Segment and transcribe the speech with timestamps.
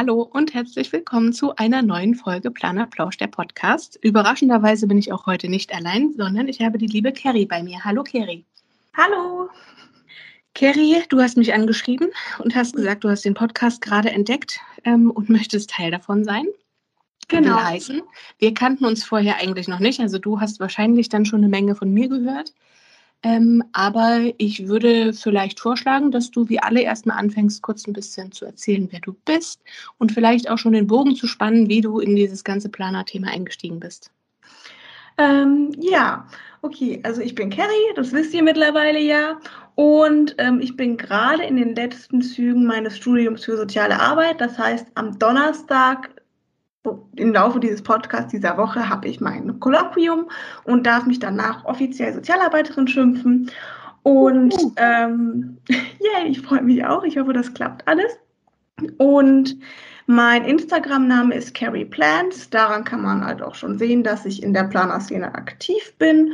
[0.00, 3.98] Hallo und herzlich willkommen zu einer neuen Folge Planer Plausch, der Podcast.
[4.00, 7.84] Überraschenderweise bin ich auch heute nicht allein, sondern ich habe die liebe Kerry bei mir.
[7.84, 8.46] Hallo Kerry.
[8.96, 9.50] Hallo.
[10.54, 15.10] Kerry, du hast mich angeschrieben und hast gesagt, du hast den Podcast gerade entdeckt ähm,
[15.10, 16.46] und möchtest Teil davon sein.
[17.28, 17.56] Genau.
[17.56, 18.02] Will heißen,
[18.38, 20.00] wir kannten uns vorher eigentlich noch nicht.
[20.00, 22.54] Also du hast wahrscheinlich dann schon eine Menge von mir gehört.
[23.22, 28.32] Ähm, aber ich würde vielleicht vorschlagen, dass du wie alle erstmal anfängst, kurz ein bisschen
[28.32, 29.60] zu erzählen, wer du bist
[29.98, 33.78] und vielleicht auch schon den Bogen zu spannen, wie du in dieses ganze Planer-Thema eingestiegen
[33.78, 34.10] bist.
[35.18, 36.26] Ähm, ja,
[36.62, 39.38] okay, also ich bin Carrie, das wisst ihr mittlerweile ja.
[39.74, 44.40] Und ähm, ich bin gerade in den letzten Zügen meines Studiums für soziale Arbeit.
[44.40, 46.10] Das heißt, am Donnerstag
[47.16, 50.30] im Laufe dieses Podcasts dieser Woche habe ich mein Kolloquium
[50.64, 53.50] und darf mich danach offiziell Sozialarbeiterin schimpfen.
[54.02, 57.04] Und ähm, yeah, ich freue mich auch.
[57.04, 58.18] Ich hoffe, das klappt alles.
[58.96, 59.58] Und
[60.06, 62.48] mein Instagram-Name ist Carrie Plans.
[62.48, 66.32] Daran kann man halt auch schon sehen, dass ich in der Planerszene aktiv bin.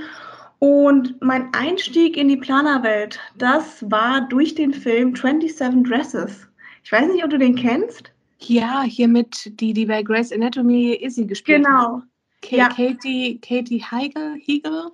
[0.60, 6.48] Und mein Einstieg in die Planerwelt, das war durch den Film 27 Dresses.
[6.84, 8.12] Ich weiß nicht, ob du den kennst.
[8.38, 11.96] Ja, hier mit, die, die bei Grace Anatomy Izzy gespielt genau.
[11.98, 12.02] hat.
[12.42, 12.62] Genau.
[12.62, 12.68] Ja.
[12.68, 14.90] Katie, Katie Heigl, Heigl?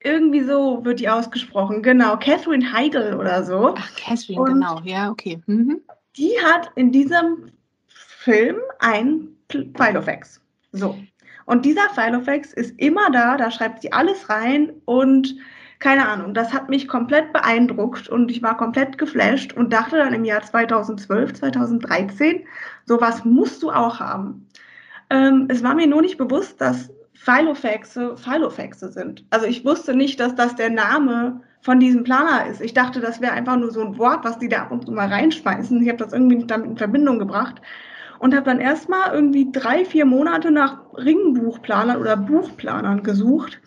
[0.00, 2.16] Irgendwie so wird die ausgesprochen, genau.
[2.16, 3.74] Catherine Heigl oder so.
[3.76, 5.40] Ach, Catherine, Und genau, ja, okay.
[5.46, 5.80] Mhm.
[6.16, 7.50] Die hat in diesem
[7.86, 10.40] Film ein Filofax.
[10.72, 10.96] So.
[11.46, 15.36] Und dieser Filofax ist immer da, da schreibt sie alles rein und
[15.78, 20.14] keine Ahnung, das hat mich komplett beeindruckt und ich war komplett geflasht und dachte dann
[20.14, 22.44] im Jahr 2012, 2013,
[22.84, 24.46] sowas musst du auch haben.
[25.10, 29.24] Ähm, es war mir nur nicht bewusst, dass Filofaxe Filofaxe sind.
[29.30, 32.60] Also ich wusste nicht, dass das der Name von diesem Planer ist.
[32.60, 34.92] Ich dachte, das wäre einfach nur so ein Wort, was die da ab und zu
[34.92, 35.82] mal reinschmeißen.
[35.82, 37.60] Ich habe das irgendwie nicht damit in Verbindung gebracht
[38.18, 43.60] und habe dann erstmal irgendwie drei, vier Monate nach Ringbuchplanern oder Buchplanern gesucht,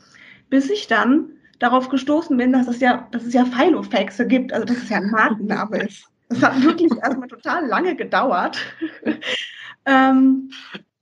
[0.49, 4.65] bis ich dann darauf gestoßen bin, dass es ja, dass es ja Filofaxe gibt, also
[4.65, 6.05] dass es ja ein Markenname ist.
[6.29, 8.57] Das hat wirklich erstmal total lange gedauert.
[9.85, 10.51] ähm,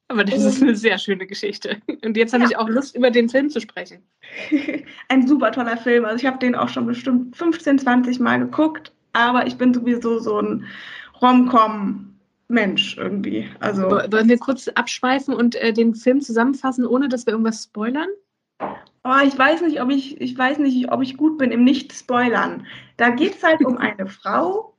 [0.10, 1.78] aber das ist eine sehr schöne Geschichte.
[2.04, 2.50] Und jetzt habe ja.
[2.50, 4.04] ich auch Lust, über den Film zu sprechen.
[5.10, 6.06] Ein super toller Film.
[6.06, 10.20] Also ich habe den auch schon bestimmt 15, 20 Mal geguckt, aber ich bin sowieso
[10.20, 10.66] so ein
[11.22, 13.50] Rom-Com-Mensch irgendwie.
[13.60, 18.10] Also, Wollen wir kurz abschweifen und äh, den Film zusammenfassen, ohne dass wir irgendwas spoilern?
[19.08, 22.68] Oh, ich weiß nicht, ob ich, ich weiß nicht, ob ich gut bin im Nicht-Spoilern.
[22.98, 24.74] Da geht es halt um eine Frau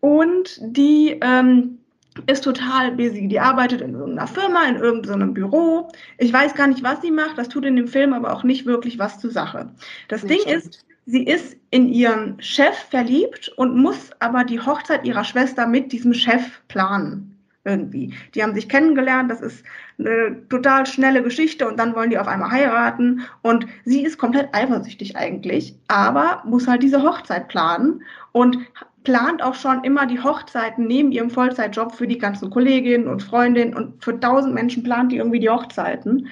[0.00, 1.78] und die ähm,
[2.26, 3.28] ist total busy.
[3.28, 5.92] Die arbeitet in irgendeiner Firma, in irgendeinem Büro.
[6.18, 7.38] Ich weiß gar nicht, was sie macht.
[7.38, 9.70] Das tut in dem Film aber auch nicht wirklich was zur Sache.
[10.08, 10.64] Das Ding stimmt.
[10.64, 15.92] ist, sie ist in ihren Chef verliebt und muss aber die Hochzeit ihrer Schwester mit
[15.92, 17.35] diesem Chef planen
[17.66, 18.14] irgendwie.
[18.34, 19.64] Die haben sich kennengelernt, das ist
[19.98, 24.54] eine total schnelle Geschichte und dann wollen die auf einmal heiraten und sie ist komplett
[24.54, 28.58] eifersüchtig eigentlich, aber muss halt diese Hochzeit planen und
[29.04, 33.74] plant auch schon immer die Hochzeiten neben ihrem Vollzeitjob für die ganzen Kolleginnen und Freundinnen
[33.74, 36.28] und für tausend Menschen plant die irgendwie die Hochzeiten.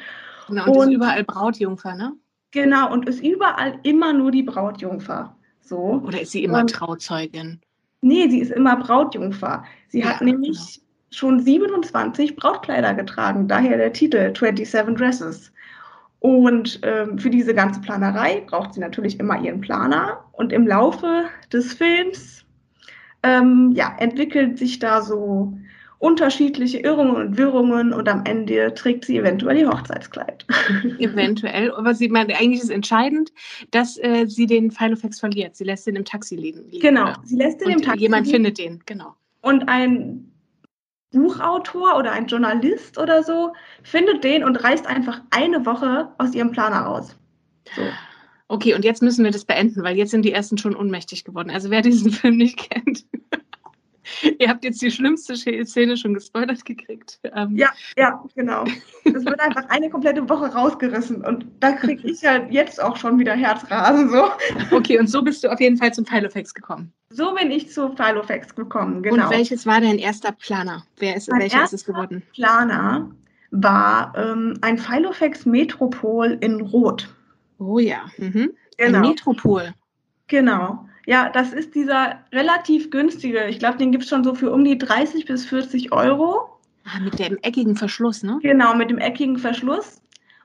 [0.49, 2.13] Genau, und, und ist überall Brautjungfer, ne?
[2.51, 5.35] Genau, und ist überall immer nur die Brautjungfer.
[5.61, 6.03] So.
[6.05, 7.61] Oder ist sie immer und, Trauzeugin?
[8.01, 9.65] Nee, sie ist immer Brautjungfer.
[9.89, 10.84] Sie ja, hat nämlich genau
[11.17, 15.53] schon 27 Brautkleider getragen, daher der Titel 27 Dresses.
[16.21, 20.25] Und ähm, für diese ganze Planerei braucht sie natürlich immer ihren Planer.
[20.33, 22.45] Und im Laufe des Films
[23.23, 25.53] ähm, ja, entwickelt sich da so
[25.99, 30.45] unterschiedliche Irrungen und Wirrungen und am Ende trägt sie eventuell ihr Hochzeitskleid.
[30.99, 33.33] Eventuell, aber sie meint, eigentlich ist entscheidend,
[33.71, 35.57] dass äh, sie den Filofax verliert.
[35.57, 36.63] Sie lässt ihn im Taxi liegen.
[36.81, 38.01] Genau, sie lässt ihn und im Taxi.
[38.01, 39.15] Jemand findet den, genau.
[39.41, 40.31] Und ein
[41.15, 43.53] Buchautor oder ein Journalist oder so
[43.83, 47.17] findet den und reißt einfach eine Woche aus ihrem Planer raus.
[47.75, 47.83] So.
[48.49, 51.51] Okay, und jetzt müssen wir das beenden, weil jetzt sind die ersten schon ohnmächtig geworden.
[51.51, 53.07] Also wer diesen Film nicht kennt,
[54.39, 57.21] Ihr habt jetzt die schlimmste Szene schon gespoilert gekriegt.
[57.35, 57.57] Ähm.
[57.57, 58.65] Ja, ja, genau.
[59.05, 63.19] Es wird einfach eine komplette Woche rausgerissen und da kriege ich halt jetzt auch schon
[63.19, 64.11] wieder Herzrasen.
[64.11, 64.31] So.
[64.71, 66.93] Okay, und so bist du auf jeden Fall zum Filofax gekommen.
[67.11, 69.25] So bin ich zu Filofax gekommen, genau.
[69.25, 70.85] Und welches war dein erster Planer?
[70.99, 72.23] Wer ist, welcher ist es geworden?
[72.33, 73.11] Planer
[73.51, 77.09] war ähm, ein Filofax Metropol in Rot.
[77.59, 78.51] Oh ja, mhm.
[78.77, 78.99] genau.
[78.99, 79.75] Ein Metropol.
[80.27, 80.89] Genau.
[81.07, 83.47] Ja, das ist dieser relativ günstige.
[83.47, 86.49] Ich glaube, den gibt es schon so für um die 30 bis 40 Euro.
[86.85, 88.39] Ah, mit dem eckigen Verschluss, ne?
[88.43, 90.01] Genau, mit dem eckigen Verschluss.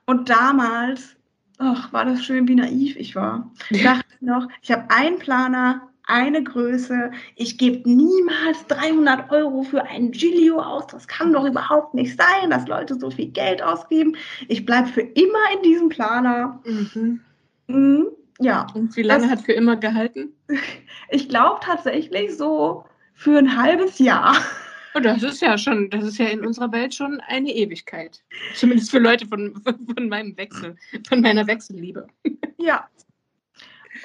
[0.06, 1.16] Und damals,
[1.58, 3.50] ach, war das schön, wie naiv ich war.
[3.70, 7.10] Ich dachte noch, ich habe einen Planer, eine Größe.
[7.36, 10.86] Ich gebe niemals 300 Euro für ein Giglio aus.
[10.88, 14.16] Das kann doch überhaupt nicht sein, dass Leute so viel Geld ausgeben.
[14.48, 16.60] Ich bleibe für immer in diesem Planer.
[16.64, 17.20] Mhm.
[17.68, 18.08] Mhm,
[18.40, 18.66] ja.
[18.74, 20.34] Und wie lange das, hat für immer gehalten?
[21.12, 22.84] Ich glaube tatsächlich so
[23.14, 24.36] für ein halbes Jahr.
[24.94, 28.22] Oh, das ist ja schon, das ist ja in unserer Welt schon eine Ewigkeit.
[28.54, 30.76] Zumindest für Leute von, von meinem Wechsel,
[31.08, 32.06] von meiner Wechselliebe.
[32.58, 32.88] Ja,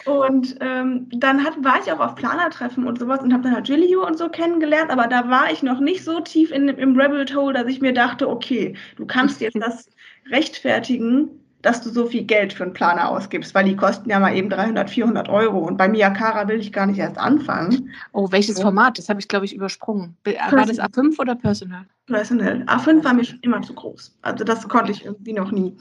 [0.06, 3.68] und ähm, dann hat, war ich auch auf Planertreffen und sowas und habe dann halt
[3.68, 7.26] Gilio und so kennengelernt, aber da war ich noch nicht so tief in, im Rebel
[7.36, 9.90] Hole, dass ich mir dachte, okay, du kannst jetzt das
[10.30, 14.36] rechtfertigen, dass du so viel Geld für einen Planer ausgibst, weil die kosten ja mal
[14.36, 15.58] eben 300, 400 Euro.
[15.58, 17.90] Und bei Miyakara will ich gar nicht erst anfangen.
[18.12, 19.00] Oh, welches Format?
[19.00, 20.16] Das habe ich, glaube ich, übersprungen.
[20.24, 21.88] War das A5 oder Personal?
[22.06, 22.62] Personal.
[22.68, 24.16] A5 war mir schon immer zu groß.
[24.22, 25.76] Also das konnte ich irgendwie noch nie.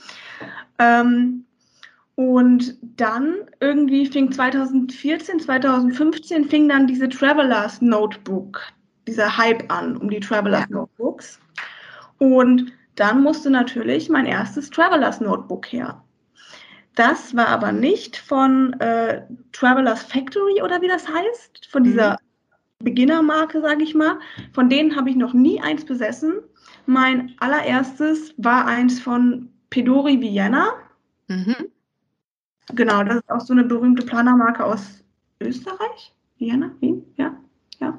[0.79, 1.45] Ähm,
[2.15, 8.63] und dann irgendwie fing 2014, 2015 fing dann diese Travelers Notebook,
[9.07, 10.77] dieser Hype an um die Travelers ja.
[10.77, 11.39] Notebooks.
[12.19, 16.03] Und dann musste natürlich mein erstes Travelers Notebook her.
[16.95, 21.87] Das war aber nicht von äh, Travelers Factory oder wie das heißt, von mhm.
[21.87, 22.17] dieser.
[22.85, 24.19] Beginnermarke, sage ich mal.
[24.53, 26.35] Von denen habe ich noch nie eins besessen.
[26.87, 30.67] Mein allererstes war eins von Pedori Vienna.
[31.29, 31.57] Mhm.
[32.75, 35.03] Genau, das ist auch so eine berühmte Planermarke aus
[35.41, 36.15] Österreich.
[36.39, 37.35] Vienna, Wien, ja.
[37.81, 37.99] Ja.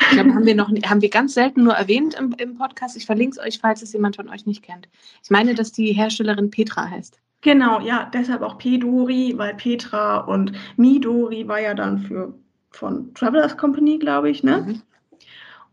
[0.00, 2.96] Ich glaube, haben wir noch haben wir ganz selten nur erwähnt im, im Podcast.
[2.96, 4.88] Ich verlinke es euch, falls es jemand von euch nicht kennt.
[5.22, 7.20] Ich meine, dass die Herstellerin Petra heißt.
[7.42, 12.34] Genau, ja, deshalb auch Pedori, weil Petra und Midori war ja dann für
[12.70, 14.60] von Travelers Company, glaube ich, ne?
[14.66, 14.82] Mhm.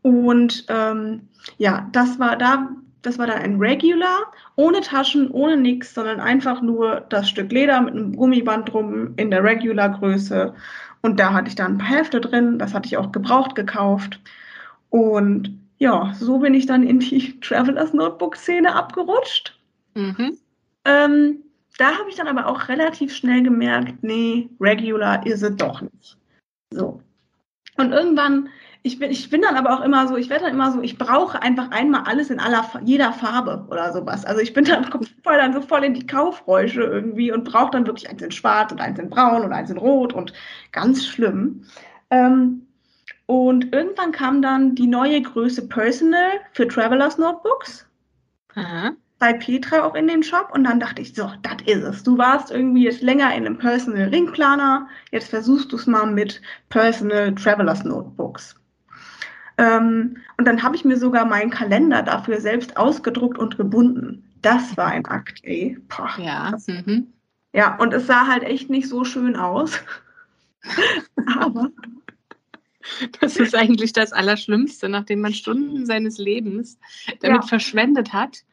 [0.01, 1.27] Und ähm,
[1.57, 2.69] ja, das war da
[3.07, 7.79] das war dann ein Regular, ohne Taschen, ohne nichts, sondern einfach nur das Stück Leder
[7.81, 10.53] mit einem Gummiband drum in der Regular-Größe.
[11.07, 14.19] Und da hatte ich dann ein paar Hefte drin, das hatte ich auch gebraucht gekauft.
[14.89, 19.57] Und ja, so bin ich dann in die Travelers Notebook-Szene abgerutscht.
[19.93, 20.37] Mhm.
[20.83, 21.37] Ähm,
[21.77, 26.17] da habe ich dann aber auch relativ schnell gemerkt, nee, Regular ist es doch nicht.
[26.71, 27.01] So.
[27.77, 28.49] Und irgendwann
[28.87, 30.97] ich bin, ich bin dann aber auch immer so, ich werde dann immer so, ich
[30.97, 34.25] brauche einfach einmal alles in aller, jeder Farbe oder sowas.
[34.25, 34.85] Also ich bin dann
[35.23, 38.71] voll dann so voll in die Kaufräusche irgendwie und brauche dann wirklich eins in schwarz
[38.71, 40.33] und eins in braun und eins in rot und
[40.71, 41.65] ganz schlimm.
[42.09, 42.65] Ähm,
[43.25, 47.85] und irgendwann kam dann die neue Größe Personal für Travelers Notebooks.
[48.55, 48.93] Aha.
[49.19, 52.03] Bei Petra auch in den Shop und dann dachte ich, so, das ist es.
[52.03, 56.41] Du warst irgendwie jetzt länger in einem Personal Ringplaner, jetzt versuchst du es mal mit
[56.69, 58.56] Personal Travelers Notebooks.
[59.57, 64.23] Ähm, und dann habe ich mir sogar meinen Kalender dafür selbst ausgedruckt und gebunden.
[64.41, 65.77] Das war ein Akt, ey.
[65.87, 66.57] Boah, ja.
[66.67, 67.13] Mhm.
[67.53, 69.79] Ja, und es sah halt echt nicht so schön aus.
[71.39, 71.69] Aber.
[73.19, 76.79] Das ist eigentlich das Allerschlimmste, nachdem man Stunden seines Lebens
[77.19, 77.47] damit ja.
[77.47, 78.43] verschwendet hat,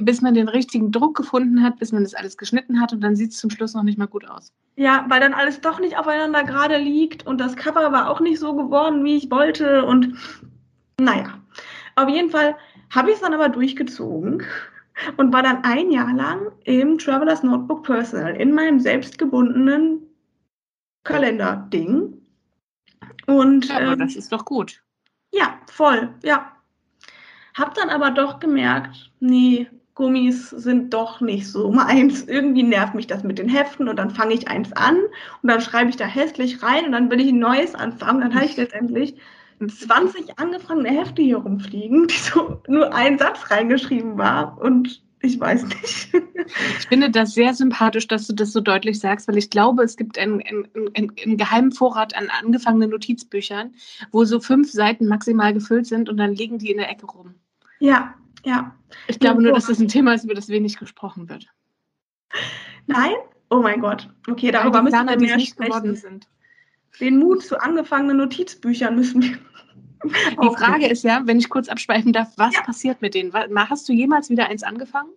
[0.00, 3.16] bis man den richtigen Druck gefunden hat, bis man das alles geschnitten hat und dann
[3.16, 4.52] sieht es zum Schluss noch nicht mal gut aus.
[4.76, 8.38] Ja, weil dann alles doch nicht aufeinander gerade liegt und das Cover war auch nicht
[8.38, 9.84] so geworden, wie ich wollte.
[9.84, 10.16] Und
[10.98, 11.38] naja,
[11.96, 12.56] auf jeden Fall
[12.90, 14.42] habe ich es dann aber durchgezogen
[15.18, 20.06] und war dann ein Jahr lang im Travelers Notebook Personal in meinem selbstgebundenen
[21.04, 22.14] Kalender-Ding.
[23.26, 24.82] Und, ja, aber ähm, das ist doch gut.
[25.32, 26.52] Ja, voll, ja.
[27.54, 32.22] Hab dann aber doch gemerkt, nee, Gummis sind doch nicht so meins.
[32.24, 34.96] Irgendwie nervt mich das mit den Heften und dann fange ich eins an
[35.42, 38.20] und dann schreibe ich da hässlich rein und dann will ich ein neues anfangen.
[38.20, 39.16] Dann habe ich letztendlich
[39.68, 45.64] 20 angefangene Hefte hier rumfliegen, die so nur ein Satz reingeschrieben war und ich weiß
[45.66, 46.08] nicht.
[46.78, 49.96] Ich finde das sehr sympathisch, dass du das so deutlich sagst, weil ich glaube, es
[49.96, 53.72] gibt einen, einen, einen, einen geheimen Vorrat an angefangenen Notizbüchern,
[54.10, 57.34] wo so fünf Seiten maximal gefüllt sind und dann liegen die in der Ecke rum.
[57.78, 58.74] Ja, ja.
[59.08, 61.46] Ich glaube nur, dass das ein Thema ist, über das wenig gesprochen wird.
[62.86, 63.14] Nein?
[63.50, 64.08] Oh mein Gott.
[64.28, 65.94] Okay, darüber die müssen wir mehr nicht sprechen.
[65.94, 66.28] Sind.
[67.00, 69.38] Den Mut zu angefangenen Notizbüchern müssen wir.
[70.42, 72.62] Die Frage ist ja, wenn ich kurz abschweifen darf, was ja.
[72.62, 73.32] passiert mit denen?
[73.32, 75.10] Hast du jemals wieder eins angefangen?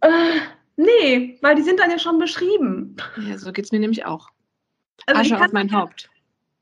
[0.00, 0.40] Äh,
[0.76, 2.96] nee, weil die sind dann ja schon beschrieben.
[3.28, 4.30] Ja, so geht es mir nämlich auch.
[5.06, 6.08] Also Asche auf mein Haupt.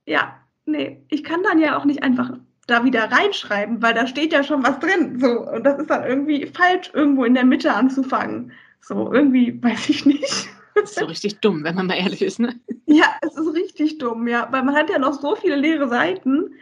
[0.07, 2.33] Ja, nee, ich kann dann ja auch nicht einfach
[2.67, 5.19] da wieder reinschreiben, weil da steht ja schon was drin.
[5.21, 8.53] So, und das ist dann irgendwie falsch, irgendwo in der Mitte anzufangen.
[8.81, 10.49] So, irgendwie weiß ich nicht.
[10.75, 12.59] Das ist so richtig dumm, wenn man mal ehrlich ist, ne?
[12.87, 14.49] Ja, es ist richtig dumm, ja.
[14.51, 16.55] Weil man hat ja noch so viele leere Seiten,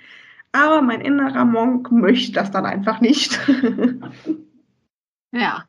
[0.52, 3.38] aber mein innerer Monk möchte das dann einfach nicht.
[5.32, 5.64] ja.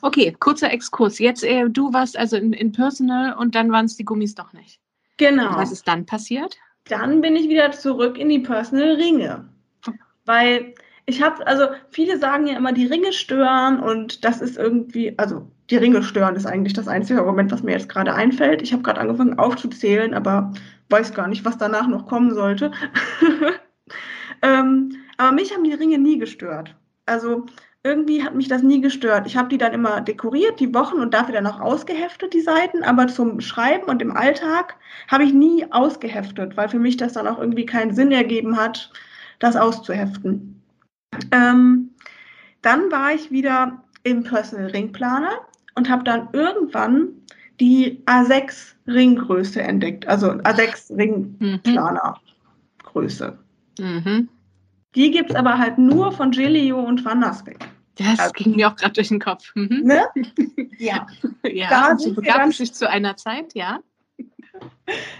[0.00, 1.18] Okay, kurzer Exkurs.
[1.18, 4.52] Jetzt, äh, du warst also in, in Personal und dann waren es die Gummis doch
[4.52, 4.80] nicht.
[5.18, 5.50] Genau.
[5.50, 6.56] Und was ist dann passiert?
[6.88, 9.48] Dann bin ich wieder zurück in die Personal Ringe.
[10.24, 10.74] Weil
[11.06, 15.50] ich habe, also viele sagen ja immer, die Ringe stören und das ist irgendwie, also
[15.70, 18.62] die Ringe stören ist eigentlich das einzige Argument, was mir jetzt gerade einfällt.
[18.62, 20.52] Ich habe gerade angefangen aufzuzählen, aber
[20.90, 22.72] weiß gar nicht, was danach noch kommen sollte.
[24.42, 26.74] ähm, aber mich haben die Ringe nie gestört.
[27.06, 27.46] Also
[27.84, 29.26] irgendwie hat mich das nie gestört.
[29.26, 32.82] Ich habe die dann immer dekoriert, die Wochen und dafür dann auch ausgeheftet, die Seiten.
[32.82, 34.76] Aber zum Schreiben und im Alltag
[35.08, 38.92] habe ich nie ausgeheftet, weil für mich das dann auch irgendwie keinen Sinn ergeben hat,
[39.38, 40.60] das auszuheften.
[41.30, 41.90] Ähm,
[42.62, 45.40] dann war ich wieder im Personal Ring Planer
[45.74, 47.08] und habe dann irgendwann
[47.60, 52.20] die A6 Ringgröße entdeckt, also A6 Ringplaner
[52.82, 53.38] Größe.
[53.78, 54.28] Mhm.
[54.94, 57.58] Die gibt es aber halt nur von Gilio und Van Nasbeck.
[57.96, 59.52] Das also, ging mir auch gerade durch den Kopf.
[59.54, 59.82] Mhm.
[59.84, 60.04] Ne?
[60.78, 61.08] Ja.
[61.42, 63.80] ja, da sind begab dann, sich zu einer Zeit, ja.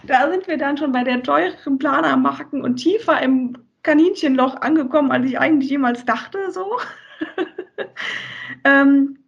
[0.07, 5.27] Da sind wir dann schon bei der teuren Planermarken und tiefer im Kaninchenloch angekommen, als
[5.27, 6.79] ich eigentlich jemals dachte, so.
[8.65, 9.19] ähm,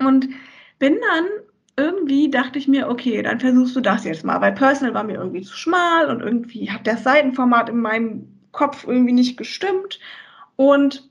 [0.00, 0.28] und
[0.80, 1.26] bin dann
[1.76, 5.14] irgendwie dachte ich mir, okay, dann versuchst du das jetzt mal, weil Personal war mir
[5.14, 9.98] irgendwie zu schmal und irgendwie hat das Seitenformat in meinem Kopf irgendwie nicht gestimmt.
[10.56, 11.08] Und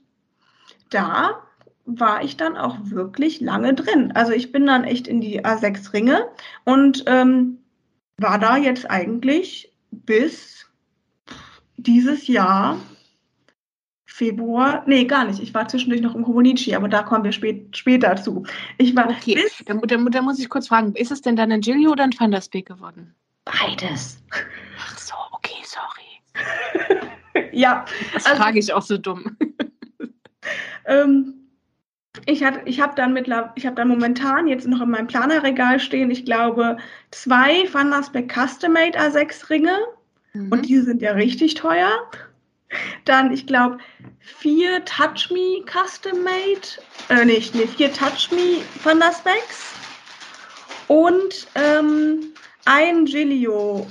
[0.90, 1.42] da
[1.84, 4.12] war ich dann auch wirklich lange drin.
[4.12, 6.28] Also ich bin dann echt in die A6 Ringe
[6.64, 7.58] und ähm,
[8.18, 10.66] war da jetzt eigentlich bis
[11.76, 12.78] dieses Jahr
[14.04, 15.40] Februar, nee, gar nicht.
[15.40, 18.44] Ich war zwischendurch noch im Hobonichi, aber da kommen wir spät, später zu.
[18.76, 21.50] Ich war okay, bis, da, da, da, muss ich kurz fragen, ist es denn dann
[21.50, 23.14] ein Giglio oder ein Van der Beek geworden?
[23.44, 24.22] Beides.
[24.78, 27.00] Ach so, okay, sorry.
[27.52, 27.84] ja.
[28.12, 29.36] Das also, frage ich auch so dumm.
[30.86, 31.34] ähm,
[32.26, 33.16] ich, ich habe dann
[33.54, 36.76] ich habe dann momentan jetzt noch in meinem Planerregal stehen, ich glaube,
[37.10, 39.76] zwei Van der Beek Custom Made A6 Ringe.
[40.34, 40.52] Mhm.
[40.52, 41.90] Und die sind ja richtig teuer.
[43.04, 43.78] Dann, ich glaube,
[44.18, 46.68] vier Touch Me Custom Made,
[47.08, 49.02] äh, nicht, nee, vier Touch Me Van
[50.88, 52.32] und ähm,
[52.64, 53.86] ein Gilio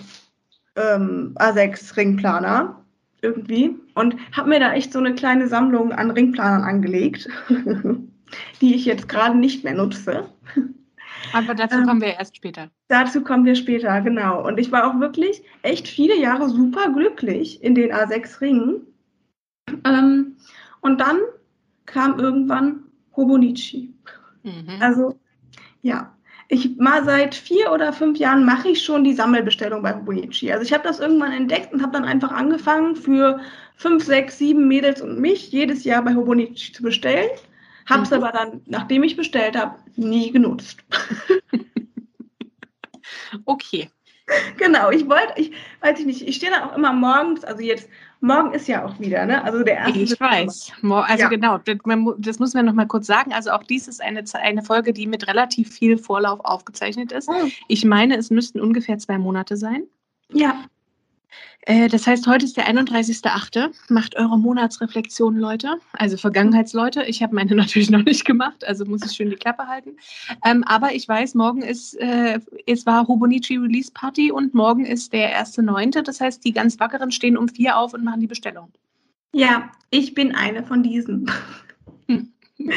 [0.76, 2.81] ähm, A6 Ringplaner
[3.22, 7.30] irgendwie und habe mir da echt so eine kleine Sammlung an Ringplanern angelegt,
[8.62, 10.30] die ich jetzt gerade nicht mehr nutze.
[11.34, 12.70] Aber dazu ähm, kommen wir erst später.
[12.88, 14.46] Dazu kommen wir später, genau.
[14.46, 18.88] Und ich war auch wirklich echt viele Jahre super glücklich in den A6 Ringen.
[19.86, 20.36] Ähm,
[20.82, 21.18] und dann
[21.86, 22.84] kam irgendwann
[23.16, 23.94] Hobonichi.
[24.44, 24.78] Mhm.
[24.80, 25.20] Also,
[25.82, 26.16] ja.
[26.54, 30.52] Ich mal seit vier oder fünf Jahren mache ich schon die Sammelbestellung bei Hobonichi.
[30.52, 33.40] Also ich habe das irgendwann entdeckt und habe dann einfach angefangen für
[33.78, 37.30] fünf, sechs, sieben Mädels und mich jedes Jahr bei Hobonichi zu bestellen.
[37.86, 38.18] Habe es mhm.
[38.18, 40.80] aber dann, nachdem ich bestellt habe, nie genutzt.
[43.46, 43.90] okay.
[44.58, 47.88] Genau, ich wollte, ich weiß ich nicht, ich stehe dann auch immer morgens, also jetzt,
[48.22, 49.44] morgen ist ja auch wieder, ne?
[49.44, 50.00] Also der erste.
[50.00, 50.72] Ich weiß.
[50.84, 51.30] Also ja.
[51.30, 51.78] genau, das,
[52.18, 53.34] das müssen wir noch mal kurz sagen.
[53.34, 57.28] Also auch dies ist eine, eine Folge, die mit relativ viel Vorlauf aufgezeichnet ist.
[57.28, 57.50] Oh.
[57.68, 59.84] Ich meine, es müssten ungefähr zwei Monate sein.
[60.32, 60.64] Ja.
[61.64, 63.72] Äh, das heißt, heute ist der 31.8.
[63.90, 65.78] Macht eure Monatsreflexion, Leute.
[65.94, 67.04] Also Vergangenheitsleute.
[67.04, 69.98] Ich habe meine natürlich noch nicht gemacht, also muss ich schön die Klappe halten.
[70.44, 75.14] Ähm, aber ich weiß, morgen ist, äh, es war Hobonichi Release Party und morgen ist
[75.14, 76.02] der 1.9.
[76.02, 78.72] Das heißt, die ganz Wackeren stehen um vier auf und machen die Bestellung.
[79.34, 81.32] Ja, ich bin eine von diesen.
[82.08, 82.34] Hm.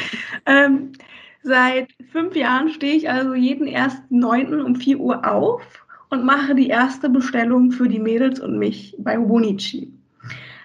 [0.46, 0.92] ähm,
[1.42, 4.62] seit fünf Jahren stehe ich also jeden 1.9.
[4.62, 5.83] um 4 Uhr auf
[6.14, 9.92] und mache die erste Bestellung für die Mädels und mich bei Hobonichi.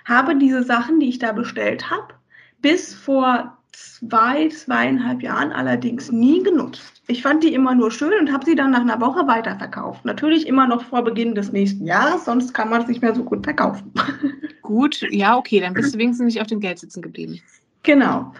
[0.05, 2.13] Habe diese Sachen, die ich da bestellt habe,
[2.61, 7.01] bis vor zwei, zweieinhalb Jahren allerdings nie genutzt.
[7.07, 10.05] Ich fand die immer nur schön und habe sie dann nach einer Woche weiterverkauft.
[10.05, 13.23] Natürlich immer noch vor Beginn des nächsten Jahres, sonst kann man es nicht mehr so
[13.23, 13.91] gut verkaufen.
[14.61, 17.41] Gut, ja, okay, dann bist du wenigstens nicht auf dem Geld sitzen geblieben.
[17.81, 18.31] Genau.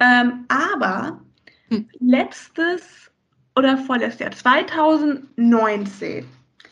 [0.00, 1.18] Ähm, aber
[1.70, 1.88] hm.
[1.98, 3.10] letztes
[3.56, 6.26] oder vorletztes Jahr, 2019,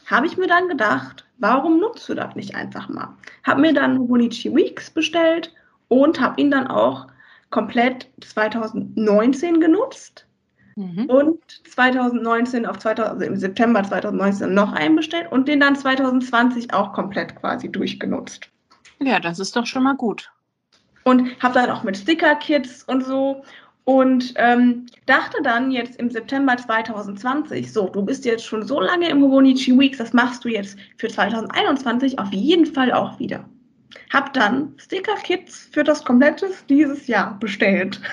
[0.07, 3.15] habe ich mir dann gedacht, warum nutzt du das nicht einfach mal?
[3.45, 5.53] Habe mir dann Hobonichi Weeks bestellt
[5.89, 7.07] und habe ihn dann auch
[7.51, 10.27] komplett 2019 genutzt
[10.77, 11.07] mhm.
[11.07, 16.73] und 2019 auf 2000, also im September 2019 noch einen bestellt und den dann 2020
[16.73, 18.49] auch komplett quasi durchgenutzt.
[19.01, 20.31] Ja, das ist doch schon mal gut.
[21.05, 23.45] Und habe dann auch mit Sticker-Kits und so
[23.87, 29.09] und ähm, dachte dann jetzt im September 2020, so, du bist jetzt schon so lange
[29.09, 33.49] im Hobonichi Weeks, das machst du jetzt für 2021 auf jeden Fall auch wieder.
[34.13, 38.01] Hab dann Sticker-Kits für das komplette dieses Jahr bestellt.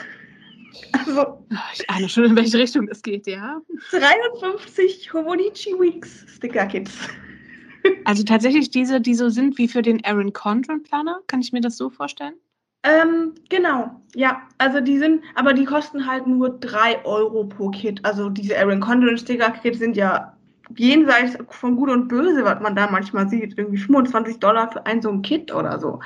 [0.91, 1.39] Also,
[1.73, 3.59] ich ahne schon, in welche Richtung es geht, ja.
[3.91, 6.91] 53 Hobonichi Weeks Sticker-Kits.
[8.05, 11.61] Also tatsächlich diese, die so sind wie für den Aaron Condren Planner, kann ich mir
[11.61, 12.35] das so vorstellen?
[12.83, 14.41] Ähm, genau, ja.
[14.57, 18.03] Also die sind, aber die kosten halt nur 3 Euro pro Kit.
[18.03, 20.33] Also diese Aaron Condren Sticker Kits sind ja
[20.75, 23.57] jenseits von Gut und Böse, was man da manchmal sieht.
[23.57, 25.99] Irgendwie 25 Dollar für ein so ein Kit oder so.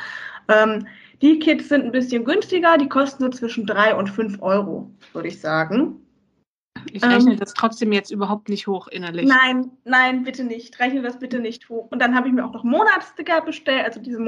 [0.50, 0.86] Ähm,
[1.22, 5.29] die Kits sind ein bisschen günstiger, die kosten so zwischen 3 und 5 Euro, würde
[5.29, 6.00] ich sagen.
[6.91, 9.27] Ich rechne ähm, das trotzdem jetzt überhaupt nicht hoch innerlich.
[9.27, 10.79] Nein, nein, bitte nicht.
[10.79, 11.88] Rechne das bitte nicht hoch.
[11.89, 14.19] Und dann habe ich mir auch noch Monatssticker bestellt, also diese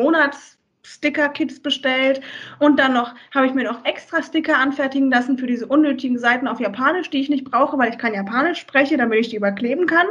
[0.79, 2.21] Monatssticker-Kits bestellt.
[2.59, 6.47] Und dann noch habe ich mir noch extra Sticker anfertigen lassen für diese unnötigen Seiten
[6.47, 9.85] auf Japanisch, die ich nicht brauche, weil ich kein Japanisch spreche, damit ich die überkleben
[9.85, 10.07] kann.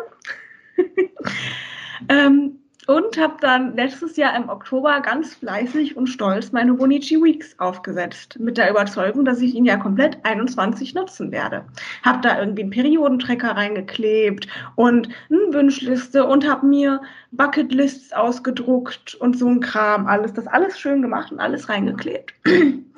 [2.08, 2.57] ähm,
[2.88, 8.40] und habe dann letztes Jahr im Oktober ganz fleißig und stolz meine Bonichi Weeks aufgesetzt,
[8.40, 11.66] mit der Überzeugung, dass ich ihn ja komplett 21 nutzen werde.
[12.02, 19.38] Habe da irgendwie einen Periodentrecker reingeklebt und eine Wünschliste und habe mir Bucketlists ausgedruckt und
[19.38, 22.32] so ein Kram, alles, das alles schön gemacht und alles reingeklebt.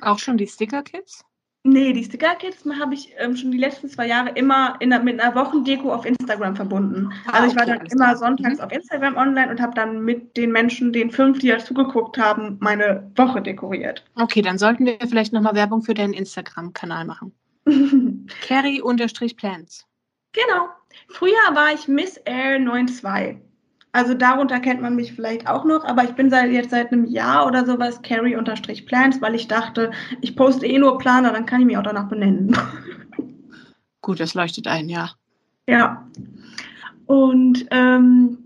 [0.02, 1.24] Auch schon die Sticker-Kits?
[1.62, 5.34] Nee, die Sticker-Kits habe ich ähm, schon die letzten zwei Jahre immer in, mit einer
[5.34, 7.12] Wochendeko auf Instagram verbunden.
[7.26, 8.64] Ah, also ich war dann immer sonntags mhm.
[8.64, 12.56] auf Instagram online und habe dann mit den Menschen, den fünf, die dazu geguckt haben,
[12.60, 14.06] meine Woche dekoriert.
[14.14, 17.34] Okay, dann sollten wir vielleicht nochmal Werbung für deinen Instagram-Kanal machen.
[18.40, 19.86] Carry-Plans.
[20.32, 20.68] Genau.
[21.08, 23.49] Früher war ich Miss Air 92.
[23.92, 27.06] Also darunter kennt man mich vielleicht auch noch, aber ich bin seit jetzt seit einem
[27.06, 31.66] Jahr oder sowas Carry-Plans, weil ich dachte, ich poste eh nur Planer, dann kann ich
[31.66, 32.56] mich auch danach benennen.
[34.00, 35.10] Gut, das leuchtet ein, ja.
[35.66, 36.06] Ja.
[37.06, 38.38] Und ähm,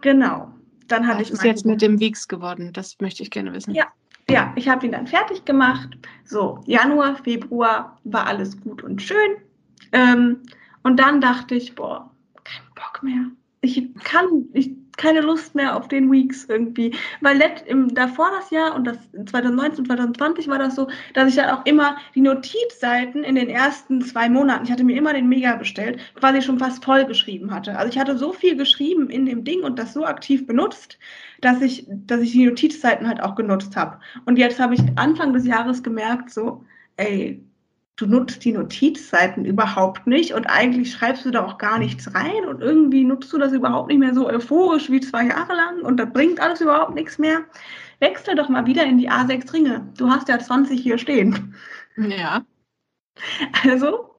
[0.00, 0.52] genau.
[0.88, 2.72] Dann hatte Was ich ist jetzt mit dem Weeks geworden?
[2.72, 3.74] Das möchte ich gerne wissen.
[3.74, 3.86] Ja,
[4.30, 5.88] ja, ich habe ihn dann fertig gemacht.
[6.24, 9.36] So, Januar, Februar war alles gut und schön.
[9.92, 10.42] Ähm,
[10.82, 12.10] und dann dachte ich, boah,
[12.44, 13.30] kein Bock mehr.
[13.60, 16.94] Ich kann, ich keine Lust mehr auf den Weeks irgendwie.
[17.22, 18.98] Weil let, im, davor das Jahr und das
[19.30, 24.02] 2019, 2020 war das so, dass ich dann auch immer die Notizseiten in den ersten
[24.02, 27.78] zwei Monaten, ich hatte mir immer den Mega bestellt, quasi schon fast voll geschrieben hatte.
[27.78, 30.98] Also ich hatte so viel geschrieben in dem Ding und das so aktiv benutzt,
[31.40, 34.00] dass ich, dass ich die Notizseiten halt auch genutzt habe.
[34.26, 36.64] Und jetzt habe ich Anfang des Jahres gemerkt, so,
[36.96, 37.42] ey,
[37.98, 42.46] du nutzt die Notizseiten überhaupt nicht und eigentlich schreibst du da auch gar nichts rein
[42.46, 45.96] und irgendwie nutzt du das überhaupt nicht mehr so euphorisch wie zwei Jahre lang und
[45.98, 47.40] da bringt alles überhaupt nichts mehr.
[47.98, 49.92] Wechsel doch mal wieder in die A6 Ringe.
[49.98, 51.54] Du hast ja 20 hier stehen.
[51.96, 52.44] Ja.
[53.68, 54.14] Also,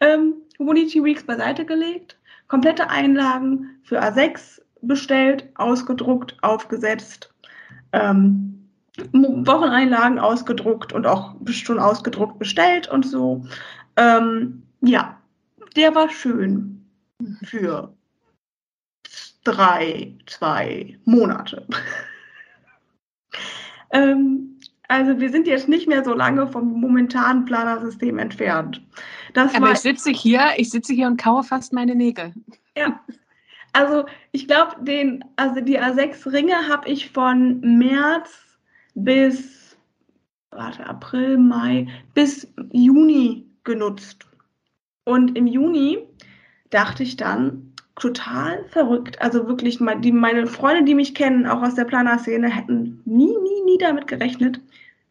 [0.00, 7.34] ähm, Community Weeks beiseite gelegt, komplette Einlagen für A6 bestellt, ausgedruckt, aufgesetzt.
[7.92, 8.57] Ähm,
[9.12, 13.44] Wocheneinlagen ausgedruckt und auch schon ausgedruckt bestellt und so.
[13.96, 15.18] Ähm, ja,
[15.76, 16.84] der war schön
[17.44, 17.94] für
[19.44, 21.66] drei, zwei Monate.
[23.90, 24.58] ähm,
[24.88, 28.82] also wir sind jetzt nicht mehr so lange vom momentanen Planersystem entfernt.
[29.34, 32.32] Das Aber ich sitze hier, ich sitze hier und kaue fast meine Nägel.
[32.76, 33.00] Ja.
[33.74, 38.47] Also ich glaube, den, also die A6 Ringe habe ich von März
[39.04, 39.58] bis
[40.50, 44.26] warte, April, Mai, bis Juni genutzt.
[45.04, 45.98] Und im Juni
[46.70, 49.20] dachte ich dann, total verrückt.
[49.20, 53.64] Also wirklich, die, meine Freunde, die mich kennen, auch aus der Planer-Szene, hätten nie, nie,
[53.64, 54.60] nie damit gerechnet.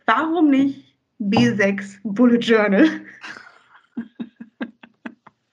[0.06, 2.88] Warum nicht B6 Bullet Journal?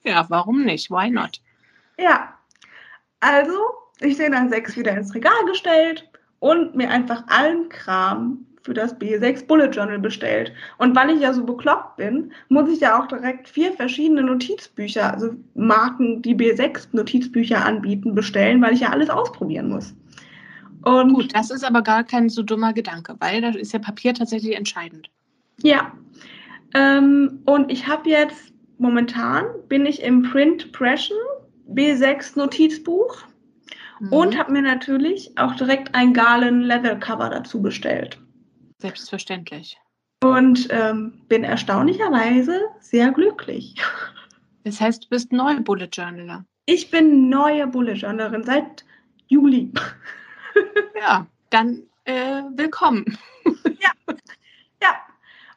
[0.07, 0.91] Ja, warum nicht?
[0.91, 1.41] Why not?
[1.97, 2.39] Ja,
[3.21, 3.59] also
[4.01, 6.07] ich den dann sechs wieder ins Regal gestellt
[6.45, 10.53] und mir einfach allen Kram für das B6 Bullet Journal bestellt.
[10.77, 15.15] Und weil ich ja so bekloppt bin, muss ich ja auch direkt vier verschiedene Notizbücher,
[15.15, 19.95] also Marken, die B6 Notizbücher anbieten, bestellen, weil ich ja alles ausprobieren muss.
[20.83, 24.13] Und Gut, das ist aber gar kein so dummer Gedanke, weil da ist ja Papier
[24.13, 25.09] tatsächlich entscheidend.
[25.63, 25.93] Ja.
[26.75, 31.17] Ähm, und ich habe jetzt momentan bin ich im Print Pression
[31.73, 33.25] B6 Notizbuch
[34.01, 34.13] Mhm.
[34.13, 38.19] Und habe mir natürlich auch direkt ein Galen Leather Cover dazu bestellt.
[38.79, 39.79] Selbstverständlich.
[40.23, 43.75] Und ähm, bin erstaunlicherweise sehr glücklich.
[44.65, 46.45] Das heißt, du bist neue Bullet Journaler.
[46.67, 48.85] Ich bin neue Bullet Journalerin seit
[49.29, 49.73] Juli.
[50.97, 53.19] Ja, dann äh, willkommen.
[53.81, 53.91] Ja,
[54.81, 54.95] ja.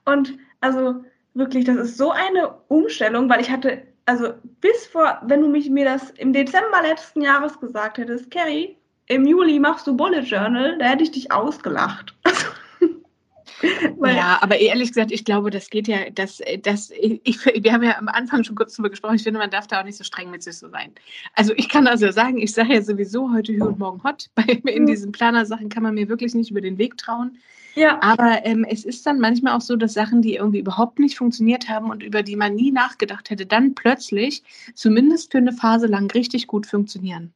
[0.06, 5.41] Und also wirklich, das ist so eine Umstellung, weil ich hatte also bis vor, wenn
[5.41, 9.96] du mich mir das im Dezember letzten Jahres gesagt hättest, Carrie, im Juli machst du
[9.96, 12.15] Bullet Journal, da hätte ich dich ausgelacht.
[14.06, 17.98] ja, aber ehrlich gesagt, ich glaube, das geht ja, das, das, ich, wir haben ja
[17.98, 20.32] am Anfang schon kurz darüber gesprochen, ich finde, man darf da auch nicht so streng
[20.32, 20.93] mit sich so sein.
[21.36, 24.30] Also ich kann also sagen, ich sage ja sowieso heute Hü und morgen Hot.
[24.36, 24.88] Bei, in mhm.
[24.88, 27.39] diesen Planersachen kann man mir wirklich nicht über den Weg trauen.
[27.77, 27.99] Ja.
[28.01, 31.69] Aber ähm, es ist dann manchmal auch so, dass Sachen, die irgendwie überhaupt nicht funktioniert
[31.69, 36.09] haben und über die man nie nachgedacht hätte, dann plötzlich zumindest für eine Phase lang
[36.11, 37.33] richtig gut funktionieren.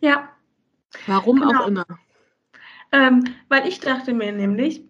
[0.00, 0.28] Ja.
[1.06, 1.62] Warum genau.
[1.62, 1.86] auch immer.
[2.92, 4.82] Ähm, weil ich dachte mir nämlich,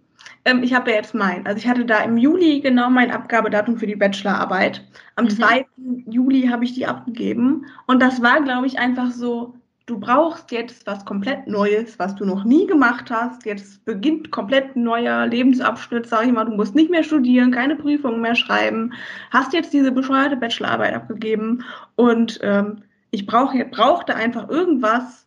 [0.44, 3.76] ähm, ich habe ja jetzt mein, also ich hatte da im Juli genau mein Abgabedatum
[3.76, 4.84] für die Bachelorarbeit.
[5.14, 5.30] Am mhm.
[5.30, 5.66] 2.
[6.06, 9.54] Juli habe ich die abgegeben und das war, glaube ich, einfach so,
[9.88, 13.44] du brauchst jetzt was komplett Neues, was du noch nie gemacht hast.
[13.46, 16.44] Jetzt beginnt komplett ein neuer Lebensabschnitt, sage ich mal.
[16.44, 18.92] Du musst nicht mehr studieren, keine Prüfungen mehr schreiben,
[19.30, 21.64] hast jetzt diese bescheuerte Bachelorarbeit abgegeben
[21.96, 25.26] und ähm, ich brauch, brauchte einfach irgendwas,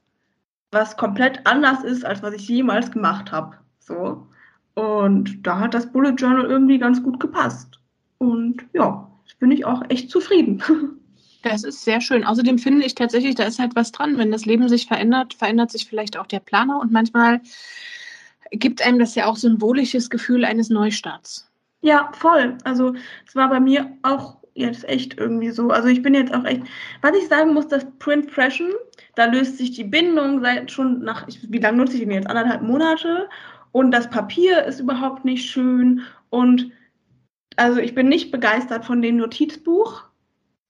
[0.71, 3.58] was komplett anders ist, als was ich jemals gemacht habe.
[3.80, 4.28] So.
[4.76, 7.80] Und da hat das Bullet Journal irgendwie ganz gut gepasst.
[8.19, 10.63] Und ja, bin ich auch echt zufrieden.
[11.43, 12.23] Das ist sehr schön.
[12.23, 14.17] Außerdem finde ich tatsächlich, da ist halt was dran.
[14.17, 17.41] Wenn das Leben sich verändert, verändert sich vielleicht auch der Planer und manchmal
[18.51, 21.49] gibt einem das ja auch wohliges Gefühl eines Neustarts.
[21.82, 22.58] Ja, voll.
[22.63, 22.93] Also
[23.25, 25.69] es war bei mir auch jetzt echt irgendwie so.
[25.69, 26.63] Also ich bin jetzt auch echt,
[27.01, 28.71] was ich sagen muss, das Print Freshen,
[29.15, 32.30] da löst sich die Bindung seit schon nach, wie lange nutze ich den jetzt?
[32.30, 33.30] Anderthalb Monate
[33.71, 36.71] und das Papier ist überhaupt nicht schön und
[37.56, 40.04] also ich bin nicht begeistert von dem Notizbuch,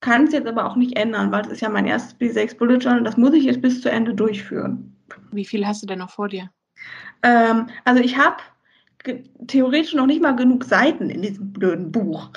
[0.02, 2.76] kann es jetzt aber auch nicht ändern, weil es ist ja mein erstes B6 Bullet
[2.76, 4.94] Journal, das muss ich jetzt bis zu Ende durchführen.
[5.30, 6.50] Wie viel hast du denn noch vor dir?
[7.22, 8.36] Ähm, also ich habe
[9.46, 12.30] theoretisch noch nicht mal genug Seiten in diesem blöden Buch.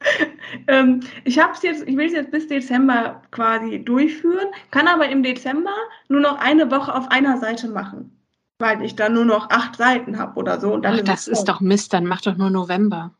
[0.66, 5.08] ähm, ich habe es jetzt, ich will es jetzt bis Dezember quasi durchführen, kann aber
[5.08, 5.74] im Dezember
[6.08, 8.16] nur noch eine Woche auf einer Seite machen
[8.60, 10.74] weil ich dann nur noch acht Seiten habe oder so.
[10.74, 13.10] Und dann Ach, das ist doch Mist, dann mach doch nur November.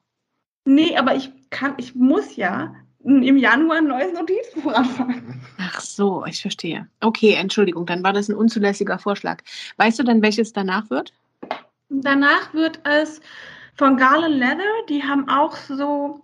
[0.66, 2.74] Nee, aber ich kann, ich muss ja
[3.04, 5.40] im Januar ein neues Notizbuch anfangen.
[5.58, 6.86] Ach so, ich verstehe.
[7.00, 9.42] Okay, Entschuldigung, dann war das ein unzulässiger Vorschlag.
[9.76, 11.12] Weißt du denn, welches danach wird?
[11.88, 13.20] Danach wird es
[13.74, 16.20] von Garland Leather, die haben auch so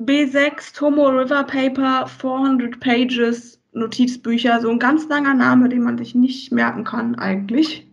[0.00, 6.14] B6 Tomo River Paper 400 Pages Notizbücher, so ein ganz langer Name, den man sich
[6.14, 7.88] nicht merken kann eigentlich.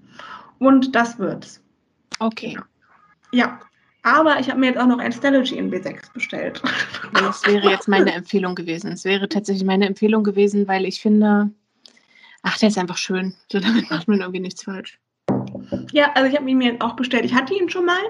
[0.59, 1.63] Und das wird's.
[2.19, 2.57] Okay.
[3.31, 3.59] Ja.
[4.03, 6.61] Aber ich habe mir jetzt auch noch ein Stelogy in B6 bestellt.
[7.13, 8.91] Das wäre jetzt meine Empfehlung gewesen.
[8.91, 11.51] Es wäre tatsächlich meine Empfehlung gewesen, weil ich finde,
[12.41, 13.35] ach, der ist einfach schön.
[13.51, 14.99] So, damit macht man irgendwie nichts falsch.
[15.91, 17.25] Ja, also ich habe ihn mir auch bestellt.
[17.25, 18.01] Ich hatte ihn schon mal.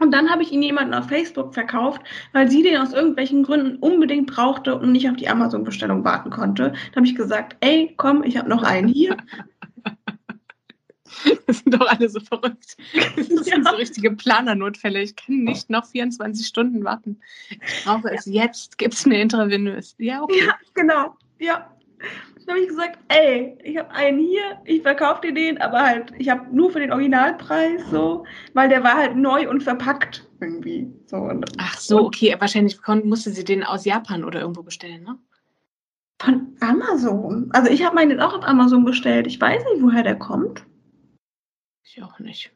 [0.00, 3.78] Und dann habe ich ihn jemandem auf Facebook verkauft, weil sie den aus irgendwelchen Gründen
[3.78, 6.72] unbedingt brauchte und nicht auf die Amazon-Bestellung warten konnte.
[6.92, 9.16] Da habe ich gesagt, ey, komm, ich habe noch einen hier.
[11.46, 12.76] Das sind doch alle so verrückt.
[13.16, 13.62] Das sind ja.
[13.62, 15.00] so richtige Planernotfälle.
[15.00, 17.20] Ich kann nicht noch 24 Stunden warten.
[17.50, 18.78] Ich brauche es jetzt.
[18.78, 19.94] Gibt es mir intravenös?
[19.98, 20.46] Ja, okay.
[20.46, 21.16] Ja, genau.
[21.38, 21.70] Ja.
[22.48, 26.12] Dann habe ich gesagt, ey, ich habe einen hier, ich verkaufe dir den, aber halt,
[26.18, 30.90] ich habe nur für den Originalpreis so, weil der war halt neu und verpackt irgendwie.
[31.06, 32.34] So, Ach so, okay.
[32.38, 35.18] Wahrscheinlich musste sie den aus Japan oder irgendwo bestellen, ne?
[36.20, 37.50] Von Amazon.
[37.52, 39.26] Also ich habe meinen auch auf Amazon bestellt.
[39.26, 40.64] Ich weiß nicht, woher der kommt.
[41.90, 42.50] Ich auch nicht.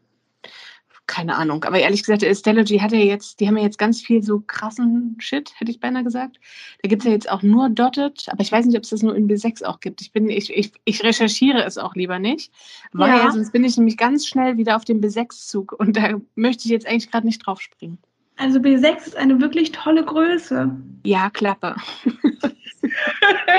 [1.06, 1.64] Keine Ahnung.
[1.64, 5.16] Aber ehrlich gesagt, Astrology hat ja jetzt, die haben ja jetzt ganz viel so krassen
[5.18, 6.38] Shit, hätte ich beinahe gesagt.
[6.82, 9.02] Da gibt es ja jetzt auch nur Dotted, aber ich weiß nicht, ob es das
[9.02, 10.00] nur in B6 auch gibt.
[10.00, 12.52] Ich bin, ich, ich, ich recherchiere es auch lieber nicht,
[12.92, 13.30] weil ja.
[13.30, 16.86] sonst bin ich nämlich ganz schnell wieder auf dem B6-Zug und da möchte ich jetzt
[16.86, 17.98] eigentlich gerade nicht drauf springen.
[18.36, 20.70] Also B6 ist eine wirklich tolle Größe.
[21.04, 21.76] Ja, Klappe.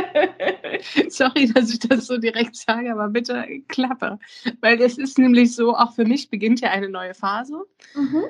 [1.10, 4.20] Sorry, dass ich das so direkt sage, aber bitte Klappe.
[4.62, 7.64] Weil es ist nämlich so, auch für mich beginnt ja eine neue Phase.
[7.96, 8.24] Mhm.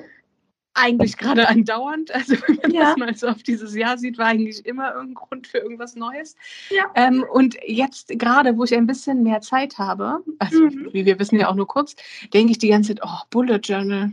[0.76, 2.12] Eigentlich gerade andauernd.
[2.12, 2.82] Also wenn man ja.
[2.82, 6.34] das mal so auf dieses Jahr sieht, war eigentlich immer irgendein Grund für irgendwas Neues.
[6.70, 6.90] Ja.
[6.96, 10.88] Ähm, und jetzt gerade, wo ich ein bisschen mehr Zeit habe, also mhm.
[10.92, 11.94] wie wir wissen ja auch nur kurz,
[12.32, 14.12] denke ich die ganze Zeit, oh, Bullet Journal,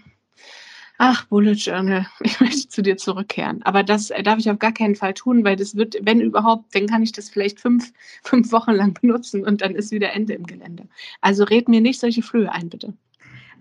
[1.01, 3.63] ach, Bullet Journal, ich möchte zu dir zurückkehren.
[3.63, 6.75] Aber das äh, darf ich auf gar keinen Fall tun, weil das wird, wenn überhaupt,
[6.75, 7.91] dann kann ich das vielleicht fünf,
[8.23, 10.87] fünf Wochen lang benutzen und dann ist wieder Ende im Gelände.
[11.19, 12.93] Also red mir nicht solche Flöhe ein, bitte.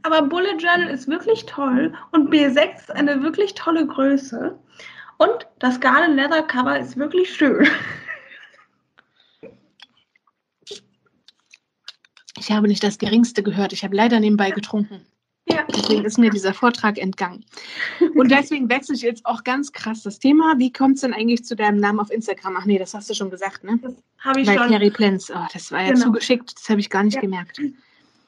[0.03, 4.59] Aber Bullet Journal ist wirklich toll und B6 ist eine wirklich tolle Größe.
[5.19, 7.67] Und das Garden Leather Cover ist wirklich schön.
[12.39, 13.75] Ich habe nicht das Geringste gehört.
[13.75, 15.05] Ich habe leider nebenbei getrunken.
[15.69, 15.75] Ja.
[15.77, 17.45] Deswegen ist mir dieser Vortrag entgangen.
[18.15, 20.55] Und deswegen wechsle ich jetzt auch ganz krass das Thema.
[20.59, 22.57] Wie kommt es denn eigentlich zu deinem Namen auf Instagram?
[22.57, 23.79] Ach nee, das hast du schon gesagt, ne?
[23.83, 24.69] Das habe ich Bei schon.
[24.69, 25.31] Carrie Plens.
[25.31, 26.07] Oh, das war ja genau.
[26.07, 27.21] zugeschickt, das habe ich gar nicht ja.
[27.21, 27.61] gemerkt.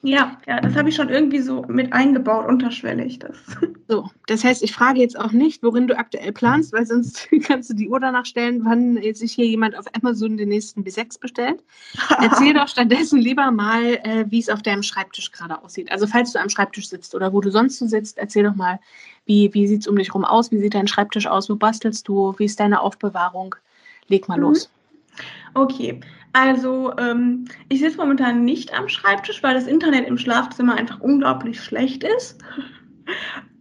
[0.05, 3.19] Ja, ja, das habe ich schon irgendwie so mit eingebaut, unterschwellig.
[3.21, 3.37] Das.
[3.88, 7.69] So, das heißt, ich frage jetzt auch nicht, worin du aktuell planst, weil sonst kannst
[7.69, 11.62] du die Uhr danach stellen, wann sich hier jemand auf Amazon den nächsten B6 bestellt.
[12.09, 15.93] Erzähl doch stattdessen lieber mal, äh, wie es auf deinem Schreibtisch gerade aussieht.
[15.93, 18.81] Also falls du am Schreibtisch sitzt oder wo du sonst so sitzt, erzähl doch mal,
[19.27, 20.51] wie, wie sieht es um dich rum aus?
[20.51, 21.51] Wie sieht dein Schreibtisch aus?
[21.51, 22.35] Wo bastelst du?
[22.38, 23.57] Wie ist deine Aufbewahrung?
[24.09, 24.45] Leg mal mhm.
[24.45, 24.71] los.
[25.53, 26.01] Okay,
[26.33, 31.61] also ähm, ich sitze momentan nicht am Schreibtisch, weil das Internet im Schlafzimmer einfach unglaublich
[31.61, 32.42] schlecht ist.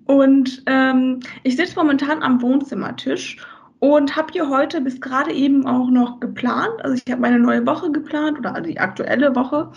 [0.06, 3.38] Und ähm, ich sitze momentan am Wohnzimmertisch
[3.80, 6.84] und habe hier heute bis gerade eben auch noch geplant.
[6.84, 9.72] Also ich habe meine neue Woche geplant oder also die aktuelle Woche.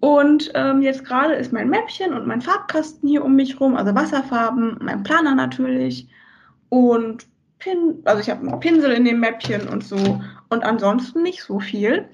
[0.00, 3.94] Und ähm, jetzt gerade ist mein Mäppchen und mein Farbkasten hier um mich rum, also
[3.94, 6.08] Wasserfarben, mein Planer natürlich
[6.68, 7.26] und
[7.58, 10.20] Pin, also ich habe einen Pinsel in dem Mäppchen und so
[10.50, 12.08] und ansonsten nicht so viel.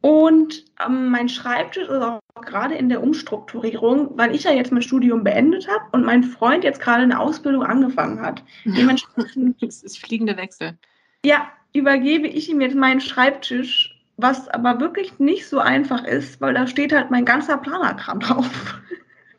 [0.00, 4.82] Und ähm, mein Schreibtisch ist auch gerade in der Umstrukturierung, weil ich ja jetzt mein
[4.82, 8.42] Studium beendet habe und mein Freund jetzt gerade eine Ausbildung angefangen hat.
[8.66, 9.56] Dementsprechend.
[9.62, 10.76] das ist fliegender Wechsel.
[11.24, 16.52] Ja, übergebe ich ihm jetzt meinen Schreibtisch, was aber wirklich nicht so einfach ist, weil
[16.52, 18.80] da steht halt mein ganzer Planerkram drauf.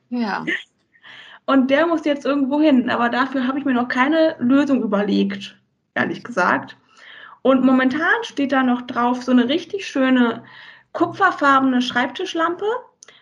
[0.09, 0.45] Ja.
[1.45, 5.55] Und der muss jetzt irgendwo hin, aber dafür habe ich mir noch keine Lösung überlegt,
[5.93, 6.75] ehrlich gesagt.
[7.45, 10.41] Und momentan steht da noch drauf so eine richtig schöne
[10.93, 12.65] kupferfarbene Schreibtischlampe.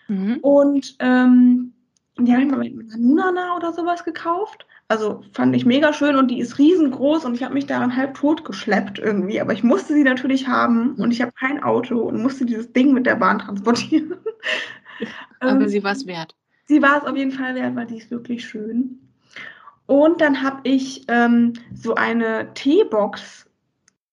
[0.08, 0.38] Mhm.
[0.38, 1.74] Und ähm,
[2.18, 4.66] die habe ich mal mit einer Nunana oder sowas gekauft.
[4.88, 8.14] Also fand ich mega schön und die ist riesengroß und ich habe mich daran halb
[8.14, 9.42] tot geschleppt irgendwie.
[9.42, 12.94] Aber ich musste sie natürlich haben und ich habe kein Auto und musste dieses Ding
[12.94, 14.16] mit der Bahn transportieren.
[15.42, 16.34] Aber ähm, sie war es wert.
[16.68, 19.02] Sie war es auf jeden Fall wert, weil die ist wirklich schön.
[19.86, 23.50] Und dann habe ich ähm, so eine Teebox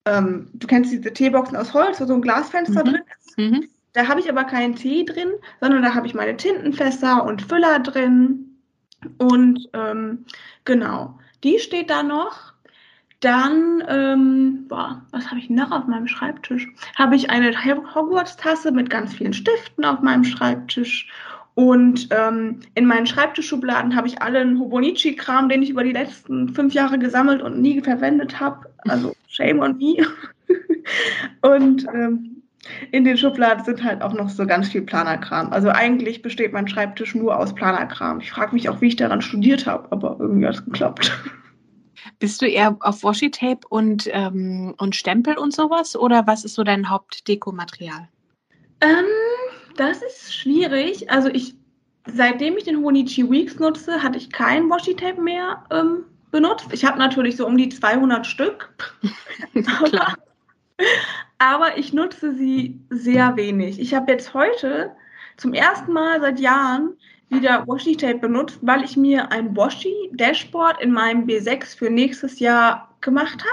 [0.06, 2.88] ähm, du kennst diese Teeboxen aus Holz, wo so ein Glasfenster mhm.
[2.88, 3.38] drin ist.
[3.38, 3.68] Mhm.
[3.92, 7.80] Da habe ich aber keinen Tee drin, sondern da habe ich meine Tintenfässer und Füller
[7.80, 8.56] drin.
[9.18, 10.24] Und ähm,
[10.64, 12.52] genau, die steht da noch.
[13.20, 16.66] Dann, ähm, boah, was habe ich noch auf meinem Schreibtisch?
[16.96, 21.08] Habe ich eine Hogwarts-Tasse mit ganz vielen Stiften auf meinem Schreibtisch
[21.54, 26.72] und ähm, in meinen Schreibtischschubladen habe ich allen Hobonichi-Kram, den ich über die letzten fünf
[26.72, 28.70] Jahre gesammelt und nie verwendet habe.
[28.88, 29.96] Also shame on me.
[31.42, 32.42] und ähm,
[32.92, 35.52] in den Schubladen sind halt auch noch so ganz viel Planerkram.
[35.52, 38.20] Also eigentlich besteht mein Schreibtisch nur aus Planerkram.
[38.20, 41.10] Ich frage mich auch, wie ich daran studiert habe, aber irgendwie hat es geklappt.
[42.18, 46.64] Bist du eher auf Washi-Tape und, ähm, und Stempel und sowas oder was ist so
[46.64, 48.08] dein Hauptdekomaterial?
[48.82, 49.06] Ähm,
[49.76, 51.10] das ist schwierig.
[51.10, 51.54] Also ich,
[52.06, 56.68] seitdem ich den Honichi Weeks nutze, hatte ich kein Washi-Tape mehr ähm, benutzt.
[56.72, 58.72] Ich habe natürlich so um die 200 Stück.
[59.84, 60.16] Klar.
[61.38, 63.80] aber ich nutze sie sehr wenig.
[63.80, 64.92] Ich habe jetzt heute
[65.36, 66.96] zum ersten Mal seit Jahren
[67.28, 73.44] wieder Washi-Tape benutzt, weil ich mir ein Washi-Dashboard in meinem B6 für nächstes Jahr gemacht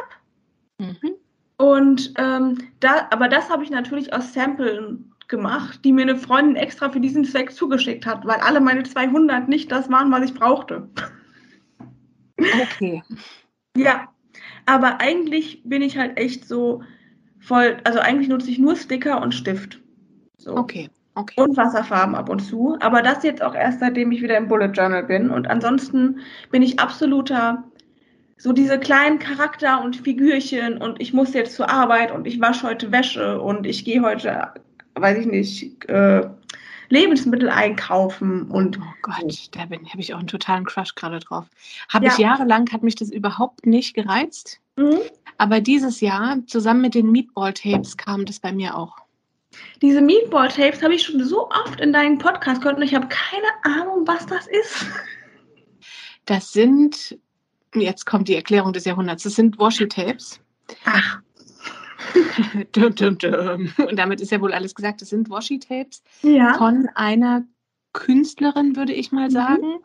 [0.79, 0.89] habe.
[0.89, 1.13] Mhm.
[1.57, 6.55] Und ähm, da, aber das habe ich natürlich aus Samplen gemacht, die mir eine Freundin
[6.55, 10.33] extra für diesen Zweck zugeschickt hat, weil alle meine 200 nicht das waren, was ich
[10.33, 10.87] brauchte.
[12.39, 13.03] Okay.
[13.75, 14.07] Ja,
[14.65, 16.83] aber eigentlich bin ich halt echt so
[17.39, 19.81] voll, also eigentlich nutze ich nur Sticker und Stift.
[20.37, 20.55] So.
[20.55, 20.89] Okay.
[21.15, 21.41] Okay.
[21.41, 22.77] Und Wasserfarben ab und zu.
[22.79, 25.31] Aber das jetzt auch erst seitdem ich wieder im Bullet Journal bin.
[25.31, 26.19] Und ansonsten
[26.51, 27.63] bin ich absoluter,
[28.37, 32.67] so diese kleinen Charakter und Figürchen und ich muss jetzt zur Arbeit und ich wasche
[32.67, 34.53] heute Wäsche und ich gehe heute
[35.01, 36.21] weiß ich nicht, äh,
[36.89, 38.79] Lebensmittel einkaufen und.
[38.79, 41.45] Oh Gott, da habe ich auch einen totalen Crush gerade drauf.
[41.89, 42.11] Habe ja.
[42.11, 44.59] ich jahrelang, hat mich das überhaupt nicht gereizt.
[44.77, 44.99] Mhm.
[45.37, 48.95] Aber dieses Jahr, zusammen mit den Meatball-Tapes, kam das bei mir auch.
[49.81, 53.77] Diese Meatball-Tapes habe ich schon so oft in deinen Podcast gehört und ich habe keine
[53.81, 54.85] Ahnung, was das ist.
[56.25, 57.17] Das sind,
[57.73, 60.39] jetzt kommt die Erklärung des Jahrhunderts, das sind Washi-Tapes.
[60.85, 61.21] Ach.
[62.71, 63.73] dum, dum, dum.
[63.77, 65.01] Und damit ist ja wohl alles gesagt.
[65.01, 66.53] Das sind Washi-Tapes ja.
[66.57, 67.43] von einer
[67.93, 69.31] Künstlerin, würde ich mal mhm.
[69.31, 69.67] sagen.
[69.67, 69.79] Mhm.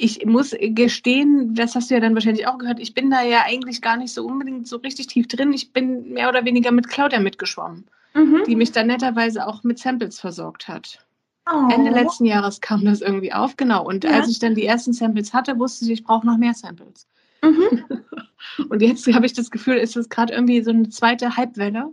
[0.00, 3.42] Ich muss gestehen, das hast du ja dann wahrscheinlich auch gehört, ich bin da ja
[3.44, 5.52] eigentlich gar nicht so unbedingt so richtig tief drin.
[5.52, 8.44] Ich bin mehr oder weniger mit Claudia mitgeschwommen, mhm.
[8.46, 11.04] die mich dann netterweise auch mit Samples versorgt hat.
[11.50, 11.68] Oh.
[11.72, 13.84] Ende letzten Jahres kam das irgendwie auf, genau.
[13.84, 14.10] Und ja.
[14.10, 17.08] als ich dann die ersten Samples hatte, wusste ich, ich brauche noch mehr Samples.
[17.42, 17.84] Mhm.
[18.68, 21.92] Und jetzt habe ich das Gefühl, ist es gerade irgendwie so eine zweite Halbwelle.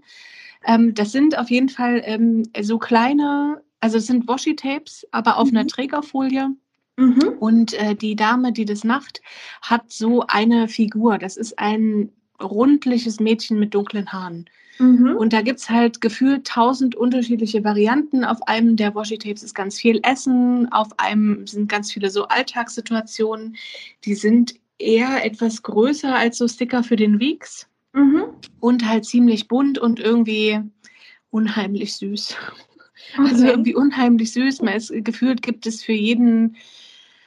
[0.65, 5.51] Ähm, das sind auf jeden Fall ähm, so kleine, also es sind Washi-Tapes, aber auf
[5.51, 5.57] mhm.
[5.57, 6.49] einer Trägerfolie.
[6.97, 7.35] Mhm.
[7.39, 9.21] Und äh, die Dame, die das macht,
[9.61, 11.17] hat so eine Figur.
[11.17, 12.09] Das ist ein
[12.41, 14.49] rundliches Mädchen mit dunklen Haaren.
[14.79, 15.15] Mhm.
[15.15, 18.25] Und da gibt es halt gefühlt tausend unterschiedliche Varianten.
[18.25, 23.55] Auf einem der Washi-Tapes ist ganz viel Essen, auf einem sind ganz viele so Alltagssituationen.
[24.03, 28.25] Die sind eher etwas größer als so Sticker für den Weeks mhm.
[28.59, 30.59] und halt ziemlich bunt und irgendwie
[31.29, 32.35] unheimlich süß.
[33.17, 33.29] Okay.
[33.29, 34.61] Also irgendwie unheimlich süß.
[34.61, 36.57] Man ist, gefühlt gibt es für jeden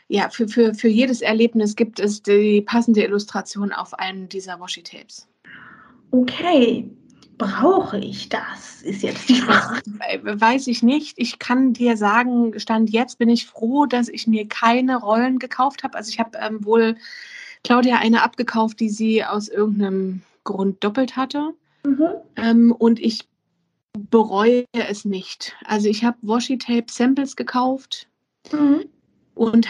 [0.09, 5.29] ja, für, für, für jedes Erlebnis gibt es die passende Illustration auf einem dieser Washi-Tapes.
[6.11, 6.91] Okay,
[7.37, 8.83] brauche ich das?
[8.83, 9.83] Ist jetzt die Frage.
[10.23, 11.15] Weiß ich nicht.
[11.19, 15.85] Ich kann dir sagen, Stand jetzt bin ich froh, dass ich mir keine Rollen gekauft
[15.85, 15.99] habe.
[15.99, 16.97] Also ich habe ähm, wohl
[17.65, 21.55] Claudia eine abgekauft, die sie aus irgendeinem Grund doppelt hatte.
[21.85, 22.09] Mhm.
[22.37, 23.29] Ähm, und ich
[24.11, 25.57] bereue es nicht.
[25.65, 28.09] Also ich habe Washi-Tape-Samples gekauft.
[28.53, 28.85] Mhm
[29.39, 29.69] und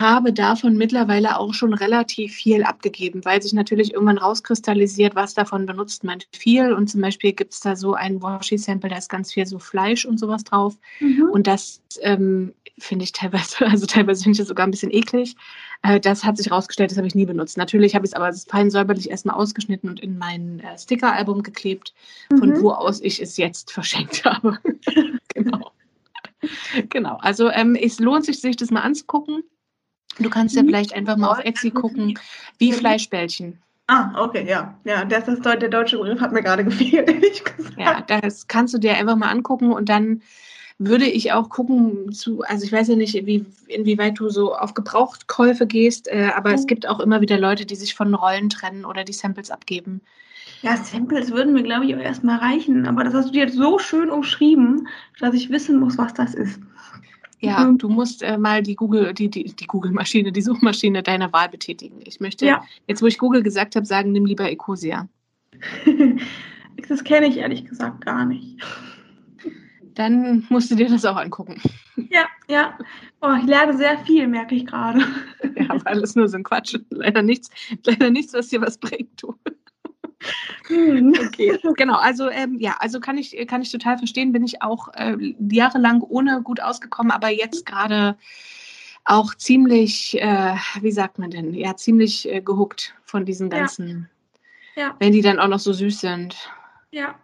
[0.00, 5.66] habe davon mittlerweile auch schon relativ viel abgegeben, weil sich natürlich irgendwann rauskristallisiert, was davon
[5.66, 6.72] benutzt man viel.
[6.72, 10.06] Und zum Beispiel gibt es da so ein Washi-Sample, da ist ganz viel so Fleisch
[10.06, 10.76] und sowas drauf.
[11.00, 11.28] Mhm.
[11.30, 15.36] Und das ähm, finde ich teilweise, also teilweise finde ich das sogar ein bisschen eklig.
[15.82, 17.56] Äh, das hat sich rausgestellt, das habe ich nie benutzt.
[17.56, 21.94] Natürlich habe ich es aber fein säuberlich erstmal ausgeschnitten und in mein äh, Sticker-Album geklebt,
[22.38, 22.62] von mhm.
[22.62, 24.58] wo aus ich es jetzt verschenkt habe.
[25.34, 25.72] genau.
[26.88, 27.18] genau.
[27.20, 29.44] Also ähm, es lohnt sich, sich das mal anzugucken.
[30.20, 30.68] Du kannst ja mhm.
[30.68, 32.18] vielleicht einfach mal auf Etsy gucken,
[32.58, 33.58] wie Fleischbällchen.
[33.86, 34.78] Ah, okay, ja.
[34.84, 37.76] Ja, das ist der deutsche Begriff hat mir gerade gefehlt, ehrlich gesagt.
[37.76, 40.22] Ja, das kannst du dir einfach mal angucken und dann
[40.78, 44.72] würde ich auch gucken zu, also ich weiß ja nicht, wie, inwieweit du so auf
[44.72, 46.54] Gebrauchtkäufe gehst, äh, aber mhm.
[46.54, 50.00] es gibt auch immer wieder Leute, die sich von Rollen trennen oder die Samples abgeben.
[50.62, 53.56] Ja, Samples würden mir, glaube ich, auch erstmal reichen, aber das hast du dir jetzt
[53.56, 56.60] so schön umschrieben, dass ich wissen muss, was das ist.
[57.40, 57.78] Ja, mhm.
[57.78, 62.00] du musst äh, mal die Google, die, die, die Google-Maschine, die Suchmaschine deiner Wahl betätigen.
[62.04, 62.62] Ich möchte, ja.
[62.86, 65.08] jetzt wo ich Google gesagt habe, sagen, nimm lieber Ecosia.
[66.88, 68.62] das kenne ich ehrlich gesagt gar nicht.
[69.94, 71.60] Dann musst du dir das auch angucken.
[72.10, 72.78] Ja, ja.
[73.20, 75.00] Oh, ich lerne sehr viel, merke ich gerade.
[75.56, 76.76] Ja, aber alles nur so ein Quatsch.
[76.90, 77.50] Leider nichts,
[77.84, 79.34] leider nichts, was dir was bringt, du.
[80.66, 81.14] Hm.
[81.26, 81.96] Okay, genau.
[81.96, 84.32] Also ähm, ja, also kann ich kann ich total verstehen.
[84.32, 85.16] Bin ich auch äh,
[85.50, 88.16] jahrelang ohne gut ausgekommen, aber jetzt gerade
[89.04, 94.08] auch ziemlich, äh, wie sagt man denn, ja ziemlich äh, gehuckt von diesen ganzen,
[94.76, 94.82] ja.
[94.82, 94.96] ja.
[94.98, 96.36] wenn die dann auch noch so süß sind.
[96.92, 97.14] Ja.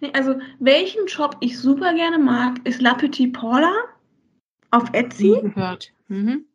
[0.00, 3.72] Nee, also welchen Shop ich super gerne mag, ist La Petite Paula
[4.70, 5.32] auf Etsy.
[5.32, 5.92] Nie gehört.
[6.08, 6.46] Mhm.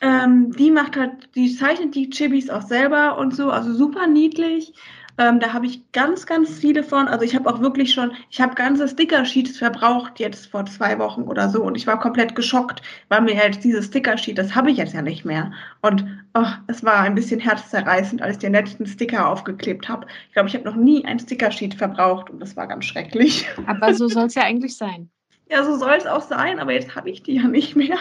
[0.00, 4.72] Ähm, die macht halt, die zeichnet die Chibis auch selber und so, also super niedlich.
[5.18, 7.08] Ähm, da habe ich ganz, ganz viele von.
[7.08, 11.22] Also ich habe auch wirklich schon, ich habe ganze Sticker-Sheets verbraucht jetzt vor zwei Wochen
[11.22, 14.76] oder so und ich war komplett geschockt, weil mir jetzt dieses Sticker-Sheet, das habe ich
[14.76, 15.52] jetzt ja nicht mehr.
[15.80, 20.06] Und oh, es war ein bisschen herzzerreißend, als ich den letzten Sticker aufgeklebt habe.
[20.28, 23.48] Ich glaube, ich habe noch nie ein Sticker-Sheet verbraucht und das war ganz schrecklich.
[23.66, 25.10] Aber so soll es ja eigentlich sein.
[25.48, 27.98] Ja, so soll es auch sein, aber jetzt habe ich die ja nicht mehr.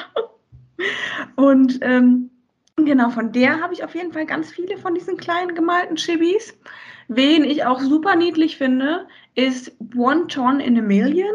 [1.35, 2.31] Und ähm,
[2.75, 6.57] genau, von der habe ich auf jeden Fall ganz viele von diesen kleinen gemalten Chibis.
[7.07, 11.33] Wen ich auch super niedlich finde, ist One Ton in a Million.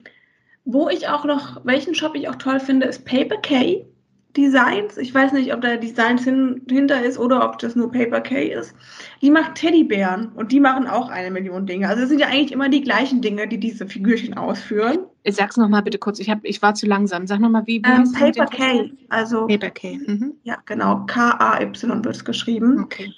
[0.65, 3.85] wo ich auch noch, welchen Shop ich auch toll finde, ist Paper K.
[4.35, 4.97] Designs.
[4.97, 8.51] Ich weiß nicht, ob da Designs hin, hinter ist oder ob das nur Paper K
[8.51, 8.73] ist.
[9.21, 11.87] Die macht Teddybären und die machen auch eine Million Dinge.
[11.87, 14.99] Also es sind ja eigentlich immer die gleichen Dinge, die diese Figürchen ausführen.
[15.27, 16.19] Sag's nochmal bitte kurz.
[16.19, 17.27] Ich, hab, ich war zu langsam.
[17.27, 18.91] Sag nochmal, wie, wie ähm, Paper K.
[19.09, 19.97] Also Paper K.
[20.05, 20.33] Mhm.
[20.43, 21.05] Ja, genau.
[21.05, 22.81] K-A-Y wird es geschrieben.
[22.83, 23.13] Okay.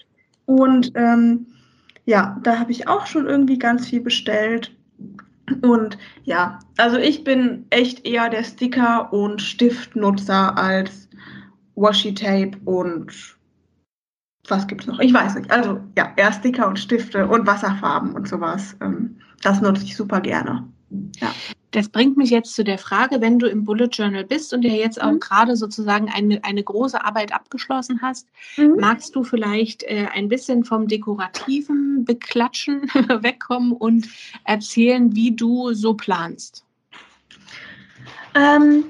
[0.46, 1.48] Und ähm,
[2.06, 4.72] ja, da habe ich auch schon irgendwie ganz viel bestellt.
[5.62, 11.07] Und ja, also ich bin echt eher der Sticker- und Stiftnutzer als
[11.78, 13.38] Washi-Tape und
[14.50, 15.00] was gibt es noch?
[15.00, 15.52] Ich weiß nicht.
[15.52, 18.76] Also ja, eher Sticker und Stifte und Wasserfarben und sowas.
[18.82, 20.68] Ähm, das nutze ich super gerne.
[21.20, 21.34] Ja.
[21.72, 24.72] Das bringt mich jetzt zu der Frage, wenn du im Bullet Journal bist und ja
[24.72, 25.20] jetzt auch mhm.
[25.20, 28.78] gerade sozusagen eine, eine große Arbeit abgeschlossen hast, mhm.
[28.80, 32.84] magst du vielleicht äh, ein bisschen vom dekorativen Beklatschen
[33.22, 34.08] wegkommen und
[34.46, 36.64] erzählen, wie du so planst?
[38.34, 38.86] Ähm,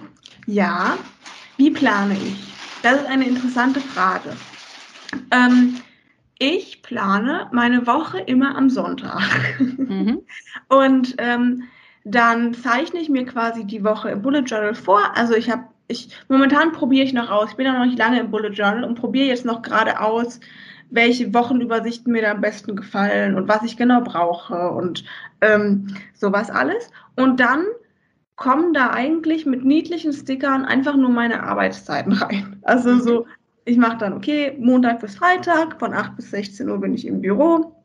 [0.45, 0.97] ja,
[1.57, 2.46] wie plane ich?
[2.89, 4.29] Das ist eine interessante Frage.
[5.31, 5.75] Ähm,
[6.39, 9.19] ich plane meine Woche immer am Sonntag.
[9.59, 10.21] Mhm.
[10.69, 11.63] Und ähm,
[12.05, 15.01] dann zeichne ich mir quasi die Woche im Bullet Journal vor.
[15.15, 17.49] Also ich habe, ich momentan probiere ich noch aus.
[17.49, 20.39] Ich bin ja noch nicht lange im Bullet Journal und probiere jetzt noch gerade aus,
[20.89, 25.03] welche Wochenübersichten mir da am besten gefallen und was ich genau brauche und
[25.41, 26.89] ähm, sowas alles.
[27.17, 27.65] Und dann
[28.37, 32.55] kommen da eigentlich mit niedlichen Stickern einfach nur meine Arbeitszeiten rein.
[32.61, 33.25] Also so,
[33.65, 37.21] ich mache dann, okay, Montag bis Freitag, von 8 bis 16 Uhr bin ich im
[37.21, 37.75] Büro.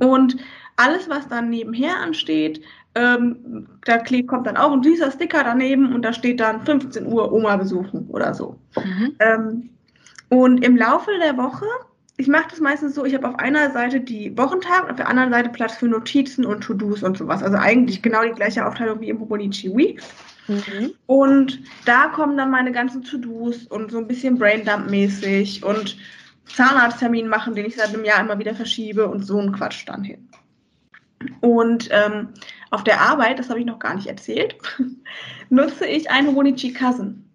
[0.00, 0.36] Und
[0.76, 2.60] alles, was dann nebenher ansteht,
[2.96, 7.32] ähm, da kommt dann auch ein dieser Sticker daneben und da steht dann 15 Uhr
[7.32, 8.58] Oma besuchen oder so.
[8.76, 9.16] Mhm.
[9.20, 9.70] Ähm,
[10.28, 11.66] und im Laufe der Woche,
[12.16, 15.08] ich mache das meistens so, ich habe auf einer Seite die Wochentag und auf der
[15.08, 17.42] anderen Seite Platz für Notizen und To-Dos und sowas.
[17.42, 20.00] Also eigentlich genau die gleiche Aufteilung wie im Hobonichi Week.
[20.46, 20.92] Mhm.
[21.06, 25.96] Und da kommen dann meine ganzen To-Dos und so ein bisschen Braindump-mäßig und
[26.46, 30.04] Zahnarzttermin machen, den ich seit einem Jahr immer wieder verschiebe und so ein Quatsch dann
[30.04, 30.28] hin.
[31.40, 32.28] Und ähm,
[32.70, 34.56] auf der Arbeit, das habe ich noch gar nicht erzählt,
[35.48, 37.28] nutze ich einen Honichi Cousin.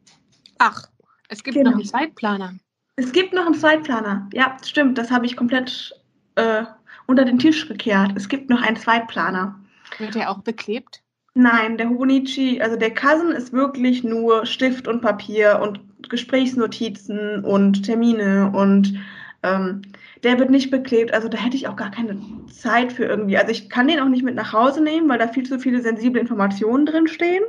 [0.60, 0.88] Ach,
[1.28, 1.72] es gibt genau.
[1.72, 2.54] noch einen Zeitplaner.
[3.00, 4.28] Es gibt noch einen Zweitplaner.
[4.34, 4.98] Ja, stimmt.
[4.98, 5.96] Das habe ich komplett
[6.36, 6.64] äh,
[7.08, 8.12] unter den Tisch gekehrt.
[8.16, 9.58] Es gibt noch einen Zweitplaner.
[9.98, 11.02] Wird der auch beklebt?
[11.34, 15.80] Nein, der Hobonichi, also der Cousin ist wirklich nur Stift und Papier und
[16.10, 19.00] Gesprächsnotizen und Termine und
[19.44, 19.82] ähm,
[20.24, 21.14] der wird nicht beklebt.
[21.14, 22.18] Also da hätte ich auch gar keine
[22.52, 23.38] Zeit für irgendwie.
[23.38, 25.82] Also ich kann den auch nicht mit nach Hause nehmen, weil da viel zu viele
[25.82, 27.44] sensible Informationen drin stehen.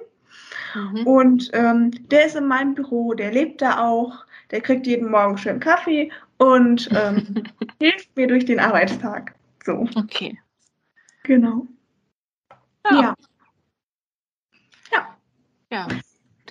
[0.75, 1.07] Mhm.
[1.07, 5.39] Und ähm, der ist in meinem Büro, der lebt da auch, der kriegt jeden Morgen
[5.39, 7.45] schön Kaffee und ähm,
[7.81, 9.35] hilft mir durch den Arbeitstag.
[9.65, 9.87] So.
[9.95, 10.39] Okay.
[11.25, 11.67] Genau.
[12.91, 13.01] Ja.
[13.01, 13.15] Ja.
[14.93, 15.17] Ja.
[15.71, 15.89] ja.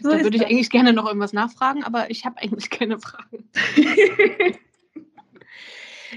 [0.01, 3.49] So da würde ich eigentlich gerne noch irgendwas nachfragen, aber ich habe eigentlich keine Fragen.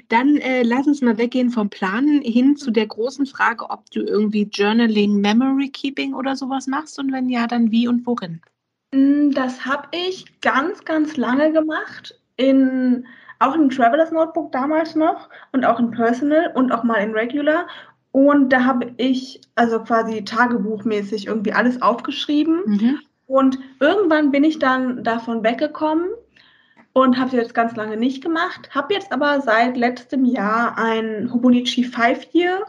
[0.09, 4.01] Dann äh, lass uns mal weggehen vom Planen hin zu der großen Frage, ob du
[4.01, 8.40] irgendwie Journaling, Memory Keeping oder sowas machst und wenn ja, dann wie und worin?
[8.93, 12.18] Mm, das habe ich ganz, ganz lange gemacht.
[12.36, 13.07] In,
[13.38, 17.66] auch in Travelers Notebook damals noch und auch in Personal und auch mal in Regular.
[18.12, 22.62] Und da habe ich also quasi tagebuchmäßig irgendwie alles aufgeschrieben.
[22.66, 22.99] Mhm.
[23.26, 26.07] Und irgendwann bin ich dann davon weggekommen
[26.93, 28.68] und habe jetzt ganz lange nicht gemacht.
[28.74, 32.64] Habe jetzt aber seit letztem Jahr ein Hobonichi Five Year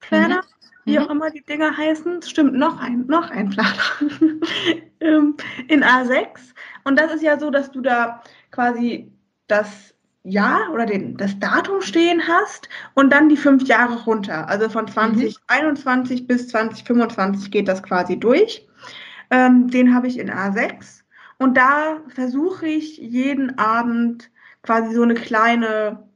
[0.00, 0.42] Planner,
[0.84, 0.90] mhm.
[0.90, 2.22] wie auch immer die Dinger heißen.
[2.22, 3.70] Stimmt, noch ein, noch ein Planer
[5.00, 5.36] ähm,
[5.68, 6.26] in A6.
[6.84, 9.10] Und das ist ja so, dass du da quasi
[9.46, 9.94] das
[10.24, 14.48] Jahr oder den, das Datum stehen hast und dann die fünf Jahre runter.
[14.48, 16.26] Also von 2021 mhm.
[16.26, 18.66] bis 2025 geht das quasi durch.
[19.30, 21.03] Ähm, den habe ich in A6
[21.44, 24.30] und da versuche ich jeden Abend
[24.62, 26.08] quasi so eine kleine,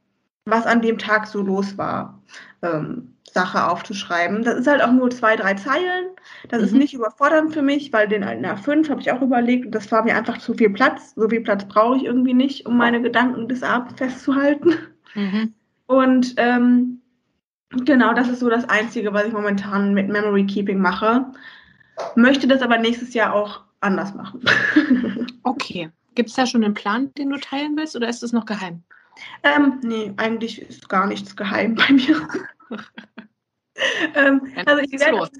[0.46, 2.22] was an dem Tag so los war,
[2.62, 4.42] ähm, Sache aufzuschreiben.
[4.42, 6.06] Das ist halt auch nur zwei, drei Zeilen.
[6.48, 6.64] Das mhm.
[6.64, 9.92] ist nicht überfordernd für mich, weil den alten A5 habe ich auch überlegt und das
[9.92, 11.12] war mir einfach zu viel Platz.
[11.14, 14.72] So viel Platz brauche ich irgendwie nicht, um meine Gedanken des Abends festzuhalten.
[15.14, 15.52] Mhm.
[15.88, 17.02] Und ähm,
[17.84, 21.26] genau, das ist so das Einzige, was ich momentan mit Memory Keeping mache.
[22.14, 24.42] Möchte das aber nächstes Jahr auch anders machen.
[25.42, 25.90] okay.
[26.14, 28.82] Gibt es da schon einen Plan, den du teilen willst oder ist es noch geheim?
[29.42, 32.28] Ähm, nee, eigentlich ist gar nichts geheim bei mir.
[34.14, 35.30] ähm, also ich werde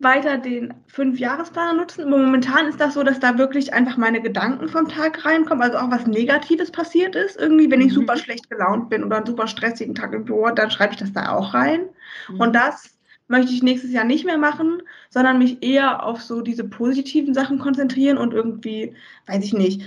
[0.00, 2.06] weiter den Fünf-Jahres-Planer nutzen.
[2.06, 5.78] Aber momentan ist das so, dass da wirklich einfach meine Gedanken vom Tag reinkommen, also
[5.78, 7.38] auch was Negatives passiert ist.
[7.38, 8.00] Irgendwie, wenn ich mhm.
[8.00, 11.12] super schlecht gelaunt bin oder einen super stressigen Tag im Büro, dann schreibe ich das
[11.12, 11.88] da auch rein.
[12.28, 12.40] Mhm.
[12.40, 12.93] Und das
[13.34, 14.80] möchte ich nächstes Jahr nicht mehr machen,
[15.10, 18.94] sondern mich eher auf so diese positiven Sachen konzentrieren und irgendwie,
[19.26, 19.82] weiß ich nicht,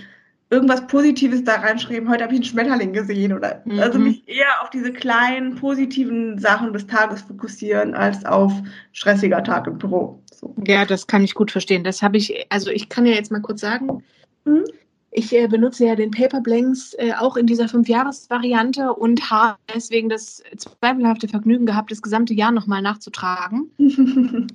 [0.49, 2.09] irgendwas Positives da reinschreiben.
[2.09, 3.79] Heute habe ich einen Schmetterling gesehen oder mhm.
[3.79, 8.51] also mich eher auf diese kleinen positiven Sachen des Tages fokussieren als auf
[8.91, 10.21] stressiger Tag im Büro.
[10.33, 10.53] So.
[10.65, 11.85] Ja, das kann ich gut verstehen.
[11.85, 14.03] Das habe ich, also ich kann ja jetzt mal kurz sagen,
[14.43, 14.65] mhm.
[15.11, 20.09] Ich äh, benutze ja den Paper Blanks äh, auch in dieser Fünf-Jahres-Variante und habe deswegen
[20.09, 23.71] das zweifelhafte Vergnügen gehabt, das gesamte Jahr nochmal nachzutragen.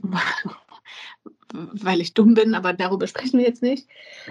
[1.53, 3.87] Weil ich dumm bin, aber darüber sprechen wir jetzt nicht.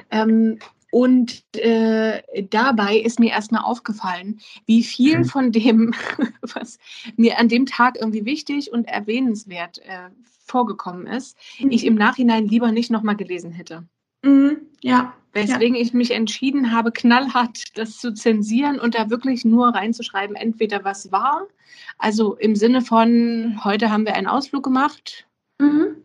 [0.09, 0.59] Ähm,
[0.91, 5.25] Und äh, dabei ist mir erstmal aufgefallen, wie viel mhm.
[5.25, 5.93] von dem,
[6.41, 6.79] was
[7.15, 10.09] mir an dem Tag irgendwie wichtig und erwähnenswert äh,
[10.45, 11.71] vorgekommen ist, mhm.
[11.71, 13.87] ich im Nachhinein lieber nicht nochmal gelesen hätte.
[14.23, 14.57] Mhm.
[14.81, 15.13] Ja.
[15.33, 15.81] Weswegen ja.
[15.81, 21.11] ich mich entschieden habe, knallhart das zu zensieren und da wirklich nur reinzuschreiben, entweder was
[21.11, 21.47] war,
[21.97, 25.25] also im Sinne von, heute haben wir einen Ausflug gemacht,
[25.59, 25.95] mhm.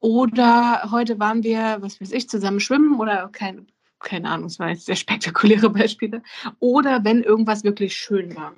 [0.00, 3.66] oder heute waren wir, was weiß ich, zusammen schwimmen oder kein,
[4.00, 6.22] keine Ahnung, es waren jetzt sehr spektakuläre Beispiele,
[6.60, 8.52] oder wenn irgendwas wirklich schön war.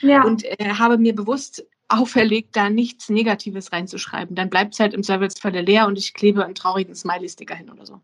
[0.00, 0.24] Ja.
[0.24, 4.36] Und äh, habe mir bewusst auferlegt, da nichts Negatives reinzuschreiben.
[4.36, 7.86] Dann bleibt es halt im Zweifelsfalle leer und ich klebe einen traurigen Smiley-Sticker hin oder
[7.86, 8.00] so.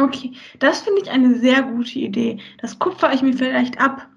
[0.00, 2.38] Okay, das finde ich eine sehr gute Idee.
[2.58, 4.08] Das kupfer ich mir vielleicht ab.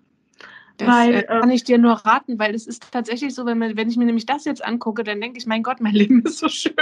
[0.77, 3.77] Das weil, äh, kann ich dir nur raten, weil es ist tatsächlich so, wenn, man,
[3.77, 6.39] wenn ich mir nämlich das jetzt angucke, dann denke ich, mein Gott, mein Leben ist
[6.39, 6.73] so schön.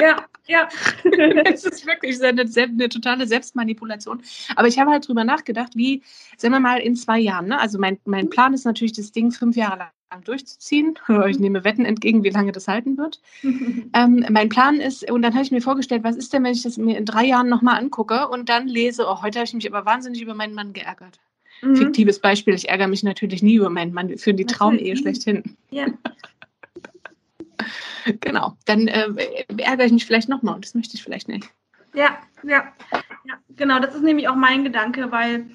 [0.00, 0.68] Ja, ja.
[1.44, 4.22] es ist wirklich eine, eine, totale Selbstmanipulation.
[4.56, 6.02] Aber ich habe halt drüber nachgedacht, wie,
[6.36, 7.60] sagen wir mal, in zwei Jahren, ne?
[7.60, 10.98] also mein, mein Plan ist natürlich, das Ding fünf Jahre lang durchzuziehen.
[11.28, 13.20] Ich nehme Wetten entgegen, wie lange das halten wird.
[13.42, 16.62] ähm, mein Plan ist, und dann habe ich mir vorgestellt, was ist denn, wenn ich
[16.62, 19.72] das mir in drei Jahren nochmal angucke und dann lese, oh, heute habe ich mich
[19.72, 21.20] aber wahnsinnig über meinen Mann geärgert.
[21.62, 21.76] Mhm.
[21.76, 25.42] Fiktives Beispiel, ich ärgere mich natürlich nie über meinen Mann, wir führen die Traumehe schlechthin.
[25.70, 25.86] Ja.
[28.20, 29.08] genau, dann äh,
[29.58, 31.48] ärgere ich mich vielleicht nochmal und das möchte ich vielleicht nicht.
[31.94, 32.72] Ja, ja,
[33.24, 35.46] ja, genau, das ist nämlich auch mein Gedanke, weil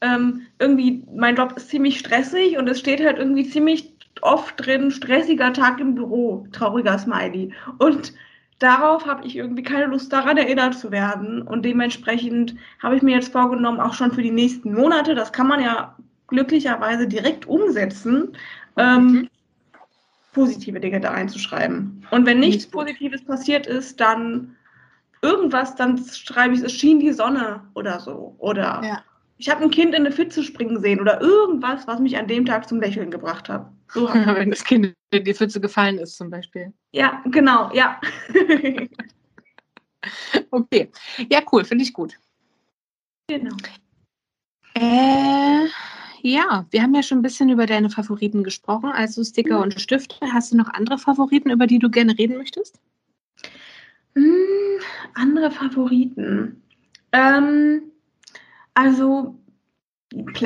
[0.00, 4.90] ähm, irgendwie mein Job ist ziemlich stressig und es steht halt irgendwie ziemlich oft drin,
[4.90, 7.52] stressiger Tag im Büro, trauriger Smiley.
[7.78, 8.12] Und
[8.58, 11.42] darauf habe ich irgendwie keine Lust daran erinnert zu werden.
[11.42, 15.48] Und dementsprechend habe ich mir jetzt vorgenommen, auch schon für die nächsten Monate, das kann
[15.48, 15.94] man ja
[16.26, 18.36] glücklicherweise direkt umsetzen,
[18.76, 19.28] ähm, mhm.
[20.32, 22.06] positive Dinge da reinzuschreiben.
[22.10, 24.56] Und wenn nichts Positives passiert ist, dann
[25.22, 28.34] irgendwas, dann schreibe ich, es schien die Sonne oder so.
[28.38, 29.02] Oder ja.
[29.38, 32.44] ich habe ein Kind in eine Pfütze springen sehen oder irgendwas, was mich an dem
[32.44, 33.66] Tag zum Lächeln gebracht hat.
[33.88, 36.72] So Wenn das Kind die Pfütze gefallen ist, zum Beispiel.
[36.92, 38.00] Ja, genau, ja.
[40.50, 40.90] okay.
[41.30, 42.18] Ja, cool, finde ich gut.
[43.28, 43.56] Genau.
[44.74, 45.66] Äh,
[46.22, 49.64] ja, wir haben ja schon ein bisschen über deine Favoriten gesprochen, also Sticker mhm.
[49.64, 50.16] und Stifte.
[50.32, 52.80] Hast du noch andere Favoriten, über die du gerne reden möchtest?
[54.14, 54.80] Hm,
[55.14, 56.62] andere Favoriten.
[57.12, 57.82] Ähm,
[58.74, 59.38] also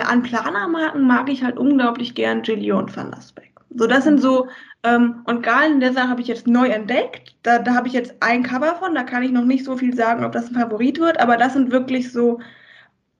[0.00, 3.51] an Planermarken mag ich halt unglaublich gern Gilio und Van der Speck.
[3.74, 4.48] So, das sind so,
[4.82, 7.34] ähm, und Galen Leather habe ich jetzt neu entdeckt.
[7.42, 9.94] Da, da habe ich jetzt ein Cover von, da kann ich noch nicht so viel
[9.94, 12.40] sagen, ob das ein Favorit wird, aber das sind wirklich so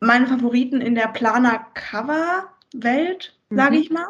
[0.01, 3.83] meine Favoriten in der Planer-Cover-Welt, sage mhm.
[3.83, 4.07] ich mal.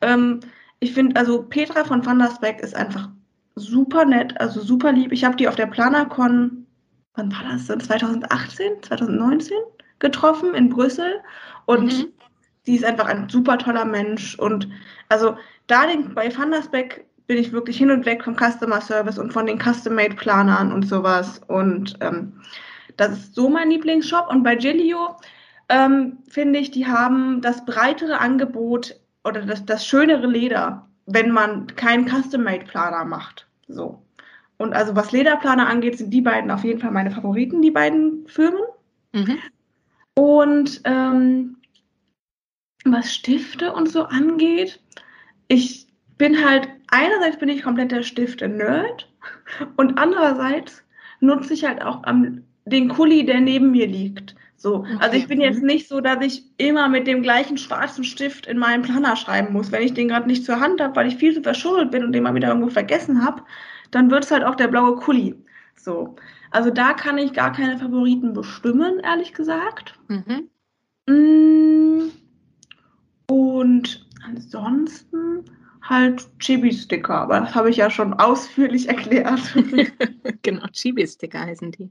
[0.00, 0.38] Ähm,
[0.80, 3.08] ich finde, also Petra von Van der Speck ist einfach
[3.54, 5.12] super nett, also super lieb.
[5.12, 6.66] Ich habe die auf der PlanerCon,
[7.14, 7.80] wann war das denn?
[7.80, 9.58] 2018, 2019
[9.98, 11.20] getroffen in Brüssel
[11.66, 12.06] und mhm.
[12.62, 14.66] sie ist einfach ein super toller Mensch und
[15.10, 15.36] also
[15.70, 19.46] da den, bei Thundersback bin ich wirklich hin und weg vom Customer Service und von
[19.46, 22.40] den Custom-Made-Planern und sowas und ähm,
[22.96, 25.16] das ist so mein Lieblingsshop und bei Gillio
[25.68, 31.68] ähm, finde ich, die haben das breitere Angebot oder das, das schönere Leder, wenn man
[31.76, 33.46] keinen Custom-Made-Planer macht.
[33.68, 34.02] So.
[34.58, 38.26] Und also was Lederplaner angeht, sind die beiden auf jeden Fall meine Favoriten, die beiden
[38.26, 38.60] Firmen.
[39.12, 39.38] Mhm.
[40.14, 41.56] Und ähm,
[42.84, 44.80] was Stifte und so angeht,
[45.50, 49.12] ich bin halt, einerseits bin ich komplett der Stifte-Nerd
[49.76, 50.82] und andererseits
[51.18, 54.36] nutze ich halt auch am, den Kuli, der neben mir liegt.
[54.56, 54.96] So, okay.
[55.00, 55.66] also ich bin jetzt mhm.
[55.66, 59.72] nicht so, dass ich immer mit dem gleichen schwarzen Stift in meinem Planer schreiben muss.
[59.72, 62.12] Wenn ich den gerade nicht zur Hand habe, weil ich viel zu verschuldet bin und
[62.12, 63.42] den mal wieder irgendwo vergessen habe,
[63.90, 65.34] dann wird es halt auch der blaue Kuli.
[65.74, 66.14] So.
[66.52, 69.98] Also da kann ich gar keine Favoriten bestimmen, ehrlich gesagt.
[70.08, 70.48] Mhm.
[71.08, 72.10] Mm.
[73.26, 75.44] Und ansonsten
[75.82, 79.40] halt Chibi-Sticker, aber das habe ich ja schon ausführlich erklärt.
[80.42, 81.90] genau, Chibi-Sticker heißen die.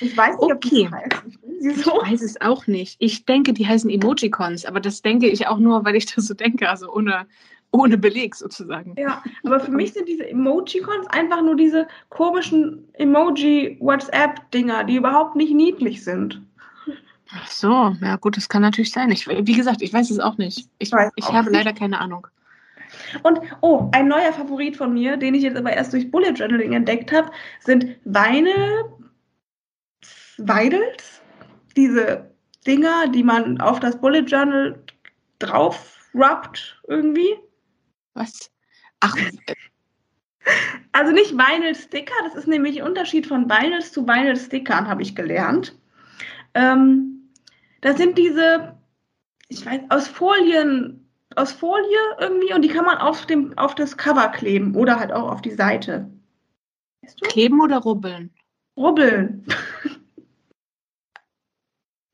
[0.00, 0.52] Ich weiß nicht, okay.
[0.52, 1.38] ob die heißen.
[1.60, 2.96] Ich weiß es auch nicht.
[3.00, 6.34] Ich denke, die heißen Emojicons, aber das denke ich auch nur, weil ich das so
[6.34, 7.26] denke, also ohne,
[7.70, 8.94] ohne Beleg sozusagen.
[8.96, 15.52] Ja, aber für mich sind diese Emojicons einfach nur diese komischen Emoji-WhatsApp-Dinger, die überhaupt nicht
[15.52, 16.40] niedlich sind.
[17.36, 19.10] Ach so, ja gut, das kann natürlich sein.
[19.10, 20.68] Ich, wie gesagt, ich weiß es auch nicht.
[20.78, 21.64] Ich, ich, ich habe nicht.
[21.64, 22.28] leider keine Ahnung.
[23.22, 26.74] Und, oh, ein neuer Favorit von mir, den ich jetzt aber erst durch Bullet Journaling
[26.74, 27.30] entdeckt habe,
[27.60, 28.84] sind Weine,
[30.38, 31.22] Weidels.
[31.76, 32.30] Diese
[32.66, 34.78] Dinger, die man auf das Bullet Journal
[35.40, 37.34] drauf rubbt irgendwie.
[38.14, 38.50] Was?
[39.00, 39.16] Ach.
[40.92, 45.02] Also nicht Vinyl Sticker, das ist nämlich ein Unterschied von Vinyls zu Vinyl Stickern, habe
[45.02, 45.76] ich gelernt.
[46.54, 47.13] Ähm,
[47.84, 48.74] das sind diese,
[49.48, 51.06] ich weiß, aus Folien,
[51.36, 55.12] aus Folie irgendwie und die kann man auf, dem, auf das Cover kleben oder halt
[55.12, 56.10] auch auf die Seite.
[57.02, 57.28] Weißt du?
[57.28, 58.30] Kleben oder rubbeln?
[58.78, 59.46] Rubbeln.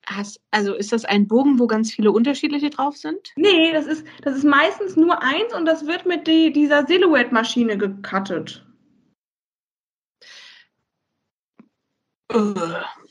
[0.06, 3.30] Hast, also ist das ein Bogen, wo ganz viele unterschiedliche drauf sind?
[3.36, 7.78] Nee, das ist, das ist meistens nur eins und das wird mit die, dieser Silhouette-Maschine
[7.78, 8.66] gecuttet.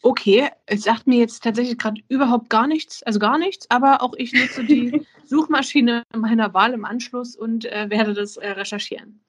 [0.02, 4.14] Okay, es sagt mir jetzt tatsächlich gerade überhaupt gar nichts, also gar nichts, aber auch
[4.18, 9.20] ich nutze die Suchmaschine meiner Wahl im Anschluss und äh, werde das äh, recherchieren.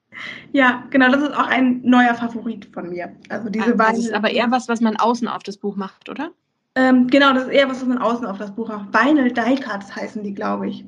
[0.51, 3.15] Ja, genau, das ist auch ein neuer Favorit von mir.
[3.29, 6.09] Also diese also, Das ist aber eher was, was man außen auf das Buch macht,
[6.09, 6.31] oder?
[6.75, 8.93] Ähm, genau, das ist eher was, was man außen auf das Buch macht.
[8.93, 10.85] Vinyl Die Cuts heißen die, glaube ich.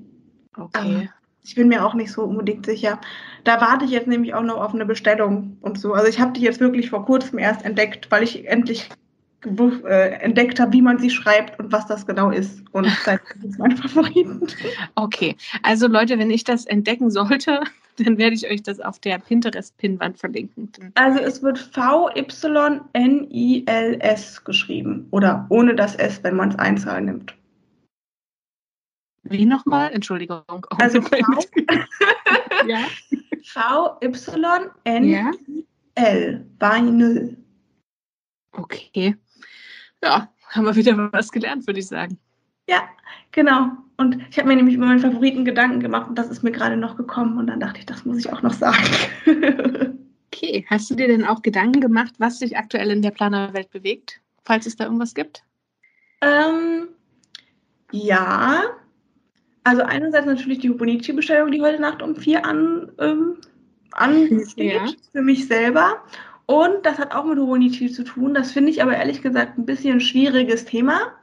[0.57, 1.09] Okay.
[1.43, 2.99] Ich bin mir auch nicht so unbedingt sicher.
[3.43, 5.93] Da warte ich jetzt nämlich auch noch auf eine Bestellung und so.
[5.93, 8.89] Also ich habe die jetzt wirklich vor kurzem erst entdeckt, weil ich endlich
[9.45, 12.63] äh, entdeckt habe, wie man sie schreibt und was das genau ist.
[12.71, 14.47] Und seitdem ist mein Favoriten.
[14.95, 17.59] Okay, also Leute, wenn ich das entdecken sollte,
[17.97, 20.71] dann werde ich euch das auf der Pinterest-Pinnwand verlinken.
[20.95, 22.23] Also es wird V-Y-N-I-L-S
[24.45, 27.35] geschrieben oder ohne das S, wenn man es Einzahl nimmt.
[29.23, 29.91] Wie nochmal?
[29.91, 30.43] Entschuldigung.
[30.77, 31.15] Also v,
[32.67, 32.85] ja.
[33.43, 34.45] V-Y-N-I-L.
[36.59, 37.37] Vinyl.
[38.51, 39.15] Okay.
[40.03, 42.19] Ja, haben wir wieder was gelernt, würde ich sagen.
[42.67, 42.89] Ja,
[43.31, 43.71] genau.
[43.97, 46.77] Und ich habe mir nämlich über meinen Favoriten Gedanken gemacht und das ist mir gerade
[46.77, 48.83] noch gekommen und dann dachte ich, das muss ich auch noch sagen.
[50.27, 54.21] okay, hast du dir denn auch Gedanken gemacht, was sich aktuell in der Planerwelt bewegt,
[54.43, 55.43] falls es da irgendwas gibt?
[56.21, 56.87] Ähm,
[57.91, 58.63] ja,
[59.63, 63.37] also einerseits natürlich die Hubonichi-Bestellung, die heute Nacht um vier an, ähm,
[63.91, 64.87] ansteht, ja.
[65.11, 66.03] für mich selber.
[66.45, 68.33] Und das hat auch mit Hubonichi zu tun.
[68.33, 71.13] Das finde ich aber ehrlich gesagt ein bisschen ein schwieriges Thema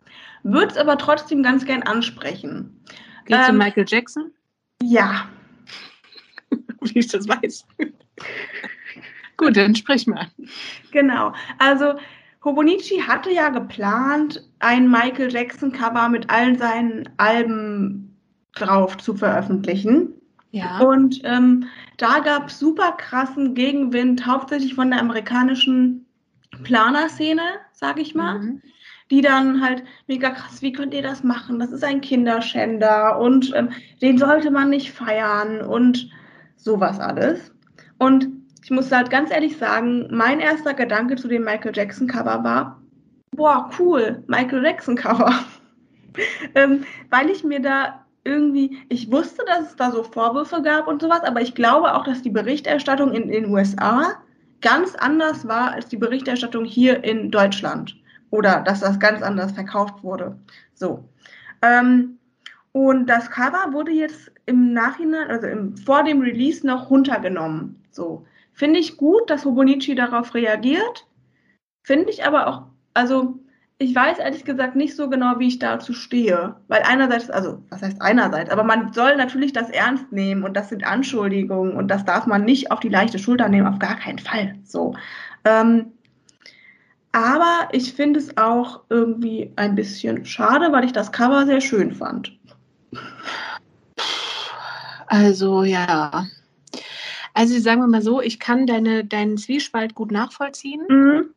[0.43, 2.83] würde es aber trotzdem ganz gern ansprechen.
[3.27, 4.33] Geht es ähm, um Michael Jackson?
[4.83, 5.29] Ja.
[6.81, 7.67] Wie ich das weiß.
[9.37, 10.29] Gut, dann sprich mal.
[10.93, 11.33] Genau.
[11.59, 11.95] Also
[12.45, 18.10] Hobonichi hatte ja geplant, ein Michael Jackson-Cover mit allen seinen Alben
[18.55, 20.15] drauf zu veröffentlichen.
[20.53, 20.81] Ja.
[20.81, 26.07] Und ähm, da gab es super krassen Gegenwind, hauptsächlich von der amerikanischen
[26.65, 27.43] Planerszene,
[27.73, 28.41] sage ich mal.
[28.41, 28.63] Mhm
[29.11, 31.59] die dann halt mega krass, wie könnt ihr das machen?
[31.59, 33.71] Das ist ein Kinderschänder und ähm,
[34.01, 36.09] den sollte man nicht feiern und
[36.57, 37.53] sowas alles.
[37.99, 38.29] Und
[38.63, 42.81] ich muss halt ganz ehrlich sagen, mein erster Gedanke zu dem Michael Jackson Cover war,
[43.33, 45.33] boah, cool, Michael Jackson Cover.
[46.55, 51.01] ähm, weil ich mir da irgendwie, ich wusste, dass es da so Vorwürfe gab und
[51.01, 54.23] sowas, aber ich glaube auch, dass die Berichterstattung in den USA
[54.61, 57.97] ganz anders war als die Berichterstattung hier in Deutschland
[58.31, 60.37] oder dass das ganz anders verkauft wurde.
[60.75, 61.05] So.
[61.63, 62.19] Ähm,
[62.73, 67.83] und das Cover wurde jetzt im Nachhinein, also im, vor dem Release noch runtergenommen.
[67.91, 68.27] So.
[68.53, 71.07] Finde ich gut, dass Hobonichi darauf reagiert.
[71.83, 72.63] Finde ich aber auch,
[72.95, 73.39] also
[73.83, 76.55] ich weiß ehrlich gesagt nicht so genau, wie ich dazu stehe.
[76.69, 80.69] Weil einerseits, also was heißt einerseits, aber man soll natürlich das ernst nehmen und das
[80.69, 84.19] sind Anschuldigungen und das darf man nicht auf die leichte Schulter nehmen, auf gar keinen
[84.19, 84.55] Fall.
[84.65, 84.95] So.
[85.47, 85.93] Ähm,
[87.13, 91.95] aber ich finde es auch irgendwie ein bisschen schade, weil ich das Cover sehr schön
[91.95, 92.39] fand.
[95.07, 96.27] Also ja.
[97.33, 100.83] Also sagen wir mal so, ich kann deine, deinen Zwiespalt gut nachvollziehen.
[100.87, 101.31] Mhm.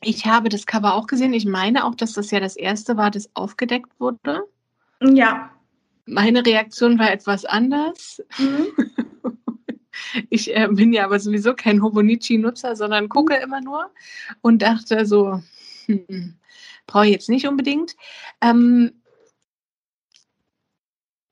[0.00, 1.32] Ich habe das Cover auch gesehen.
[1.32, 4.42] Ich meine auch, dass das ja das erste war, das aufgedeckt wurde.
[5.00, 5.50] Ja.
[6.06, 8.22] Meine Reaktion war etwas anders.
[8.38, 8.68] Mhm.
[10.30, 13.90] Ich äh, bin ja aber sowieso kein Hobonichi-Nutzer, sondern gucke immer nur
[14.40, 15.42] und dachte so,
[15.86, 16.36] hm,
[16.86, 17.96] brauche ich jetzt nicht unbedingt.
[18.40, 18.92] Ähm,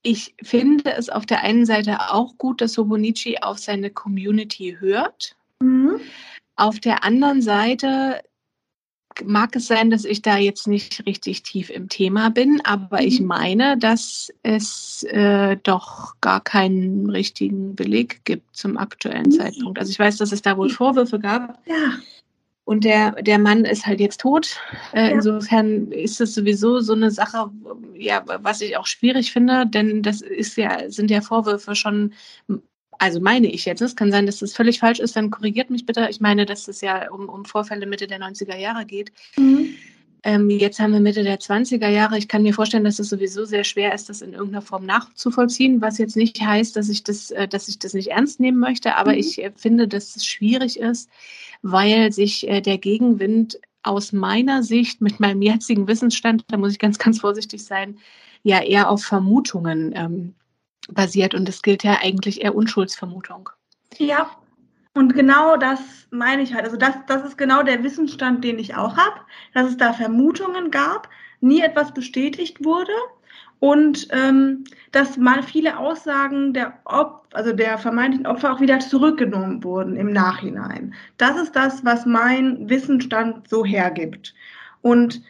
[0.03, 5.37] ich finde es auf der einen Seite auch gut, dass Hobonichi auf seine Community hört.
[5.61, 6.01] Mhm.
[6.55, 8.23] Auf der anderen Seite
[9.25, 13.21] mag es sein, dass ich da jetzt nicht richtig tief im Thema bin, aber ich
[13.21, 13.27] mhm.
[13.27, 19.79] meine, dass es äh, doch gar keinen richtigen Beleg gibt zum aktuellen Zeitpunkt.
[19.79, 21.61] Also ich weiß, dass es da wohl Vorwürfe gab.
[21.67, 21.99] Ja.
[22.65, 24.59] Und der, der Mann ist halt jetzt tot.
[24.93, 25.15] Äh, ja.
[25.15, 27.49] Insofern ist es sowieso so eine Sache,
[27.95, 32.13] ja, was ich auch schwierig finde, denn das ist ja, sind ja Vorwürfe schon
[32.99, 35.87] also meine ich jetzt, es kann sein, dass das völlig falsch ist, dann korrigiert mich
[35.87, 36.07] bitte.
[36.11, 39.13] Ich meine, dass es ja um, um Vorfälle Mitte der 90er Jahre geht.
[39.37, 39.75] Mhm.
[40.23, 42.19] Ähm, jetzt haben wir Mitte der 20er Jahre.
[42.19, 45.81] Ich kann mir vorstellen, dass es sowieso sehr schwer ist, das in irgendeiner Form nachzuvollziehen,
[45.81, 48.97] was jetzt nicht heißt, dass ich das, äh, dass ich das nicht ernst nehmen möchte,
[48.97, 49.19] aber mhm.
[49.19, 51.09] ich äh, finde, dass es schwierig ist,
[51.63, 56.81] weil sich äh, der Gegenwind aus meiner Sicht mit meinem jetzigen Wissensstand, da muss ich
[56.81, 57.99] ganz, ganz vorsichtig sein,
[58.43, 60.35] ja eher auf Vermutungen ähm,
[60.91, 61.35] basiert.
[61.35, 63.51] Und das gilt ja eigentlich eher Unschuldsvermutung.
[63.99, 64.31] Ja,
[64.95, 65.81] und genau das
[66.11, 66.65] meine ich halt.
[66.65, 69.21] Also das, das ist genau der Wissensstand, den ich auch habe,
[69.53, 71.09] dass es da Vermutungen gab,
[71.41, 72.93] nie etwas bestätigt wurde
[73.59, 79.63] und ähm, dass mal viele Aussagen der Op also der vermeintlichen Opfer auch wieder zurückgenommen
[79.63, 80.95] wurden im Nachhinein.
[81.19, 84.35] Das ist das, was mein Wissensstand so hergibt.
[84.81, 85.21] Und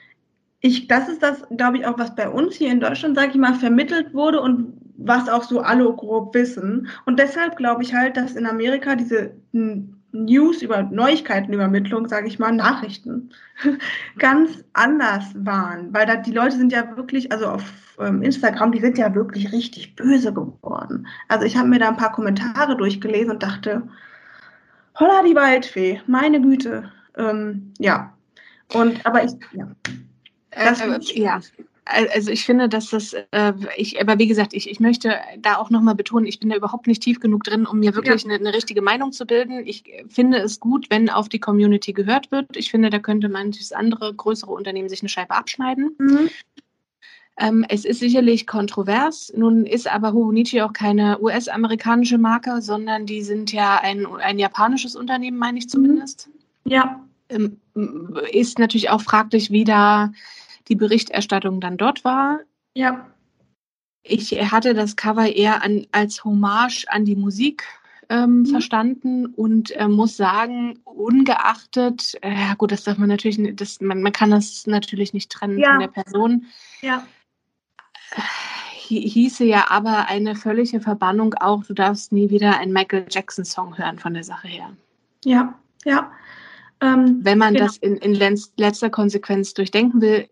[0.60, 3.36] ich, das ist das, glaube ich, auch, was bei uns hier in Deutschland, sage ich
[3.36, 6.88] mal, vermittelt wurde und was auch so alle grob wissen.
[7.04, 12.52] Und deshalb glaube ich halt, dass in Amerika diese News über Neuigkeitenübermittlung, sage ich mal,
[12.52, 13.30] Nachrichten,
[14.18, 15.92] ganz anders waren.
[15.92, 17.64] Weil da, die Leute sind ja wirklich, also auf
[17.98, 21.06] ähm, Instagram, die sind ja wirklich richtig böse geworden.
[21.28, 23.82] Also ich habe mir da ein paar Kommentare durchgelesen und dachte,
[24.98, 26.90] holla die Waldfee, meine Güte.
[27.16, 28.12] Ähm, ja.
[28.74, 29.68] Und aber ich, ja.
[30.50, 31.40] Das äh, ja,
[31.86, 35.70] also ich finde, dass das, äh, ich, aber wie gesagt, ich, ich möchte da auch
[35.70, 38.30] nochmal betonen, ich bin da überhaupt nicht tief genug drin, um mir wirklich ja.
[38.30, 39.64] eine, eine, richtige Meinung zu bilden.
[39.64, 42.56] Ich finde es gut, wenn auf die Community gehört wird.
[42.56, 45.94] Ich finde, da könnte manches andere größere Unternehmen sich eine Scheibe abschneiden.
[45.98, 46.30] Mhm.
[47.38, 49.32] Ähm, es ist sicherlich kontrovers.
[49.36, 54.96] Nun ist aber Hobonichi auch keine US-amerikanische Marke, sondern die sind ja ein, ein japanisches
[54.96, 56.30] Unternehmen, meine ich zumindest.
[56.64, 57.00] Ja.
[57.28, 57.60] Ähm,
[58.32, 60.12] ist natürlich auch fraglich, wie da
[60.68, 62.40] die Berichterstattung dann dort war.
[62.74, 63.06] Ja.
[64.02, 67.64] Ich hatte das Cover eher an, als Hommage an die Musik
[68.08, 68.46] ähm, mhm.
[68.46, 74.12] verstanden und äh, muss sagen, ungeachtet, äh, gut, das darf man natürlich, das, man, man
[74.12, 75.70] kann das natürlich nicht trennen ja.
[75.70, 76.46] von der Person.
[76.82, 77.06] Ja.
[78.88, 83.98] Hieße ja aber eine völlige Verbannung auch, du darfst nie wieder einen Michael Jackson-Song hören
[83.98, 84.76] von der Sache her.
[85.24, 86.12] Ja, ja.
[86.80, 87.66] Ähm, Wenn man genau.
[87.66, 88.14] das in, in
[88.56, 90.28] letzter Konsequenz durchdenken will,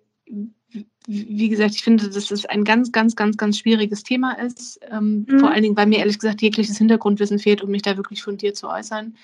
[1.06, 4.80] wie gesagt, ich finde, dass es ein ganz, ganz, ganz, ganz schwieriges Thema ist.
[4.90, 5.40] Ähm, mhm.
[5.40, 8.36] Vor allen Dingen, weil mir ehrlich gesagt jegliches Hintergrundwissen fehlt, um mich da wirklich von
[8.36, 9.14] dir zu äußern.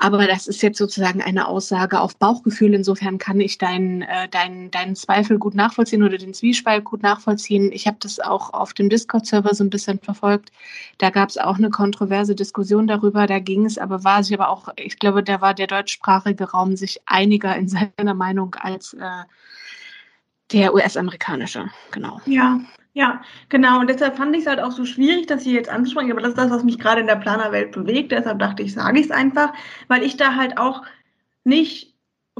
[0.00, 2.72] Aber das ist jetzt sozusagen eine Aussage auf Bauchgefühl.
[2.72, 7.72] Insofern kann ich deinen, äh, deinen, deinen Zweifel gut nachvollziehen oder den Zwiespalt gut nachvollziehen.
[7.72, 10.52] Ich habe das auch auf dem Discord-Server so ein bisschen verfolgt.
[10.98, 13.26] Da gab es auch eine kontroverse Diskussion darüber.
[13.26, 16.76] Da ging es aber, war sich aber auch, ich glaube, da war der deutschsprachige Raum
[16.76, 19.24] sich einiger in seiner Meinung als äh,
[20.52, 22.20] der US-amerikanische, genau.
[22.26, 22.60] Ja,
[22.94, 23.80] ja, genau.
[23.80, 26.10] Und deshalb fand ich es halt auch so schwierig, das hier jetzt anzusprechen.
[26.10, 28.10] Aber das ist das, was mich gerade in der Planerwelt bewegt.
[28.10, 29.52] Deshalb dachte ich, sage ich es einfach,
[29.86, 30.82] weil ich da halt auch
[31.44, 31.94] nicht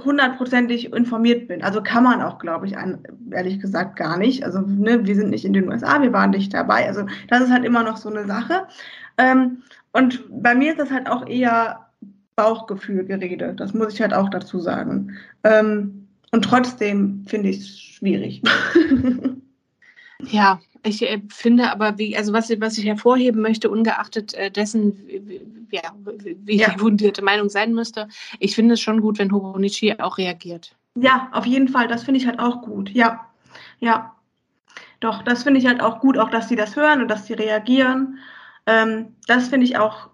[0.05, 1.63] hundertprozentig informiert bin.
[1.63, 4.45] Also kann man auch, glaube ich, an, ehrlich gesagt gar nicht.
[4.45, 6.87] Also ne, wir sind nicht in den USA, wir waren nicht dabei.
[6.87, 8.67] Also das ist halt immer noch so eine Sache.
[9.17, 11.87] Ähm, und bei mir ist das halt auch eher
[12.37, 13.55] Bauchgefühlgerede.
[13.55, 15.17] Das muss ich halt auch dazu sagen.
[15.45, 15.98] Ähm,
[16.33, 18.43] und trotzdem finde ich es schwierig.
[20.31, 24.97] ja, ich äh, finde aber, wie, also was, was ich hervorheben möchte, ungeachtet äh, dessen,
[25.07, 25.95] wie, ja,
[26.45, 26.71] wie ja.
[26.71, 28.09] die fundierte Meinung sein müsste,
[28.39, 30.77] ich finde es schon gut, wenn Hobonichi auch reagiert.
[30.95, 31.89] Ja, auf jeden Fall.
[31.89, 32.91] Das finde ich halt auch gut.
[32.91, 33.27] Ja,
[33.79, 34.15] ja.
[35.01, 37.35] Doch, das finde ich halt auch gut, auch dass sie das hören und dass sie
[37.35, 38.19] reagieren.
[38.67, 40.11] Ähm, das finde ich auch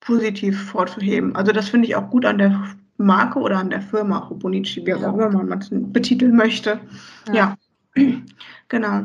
[0.00, 1.34] positiv vorzuheben.
[1.34, 4.94] Also das finde ich auch gut an der Marke oder an der Firma Hobonichi, wie
[4.94, 6.80] auch immer man es betiteln möchte.
[7.32, 7.56] Ja,
[7.96, 8.12] ja.
[8.68, 9.04] genau.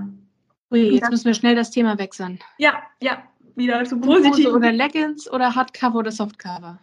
[0.71, 2.39] Ui, jetzt müssen wir schnell das Thema wechseln.
[2.57, 3.23] Ja, ja,
[3.55, 4.47] wieder zu positiv.
[4.47, 6.79] Oder Leggings oder Hardcover oder Softcover?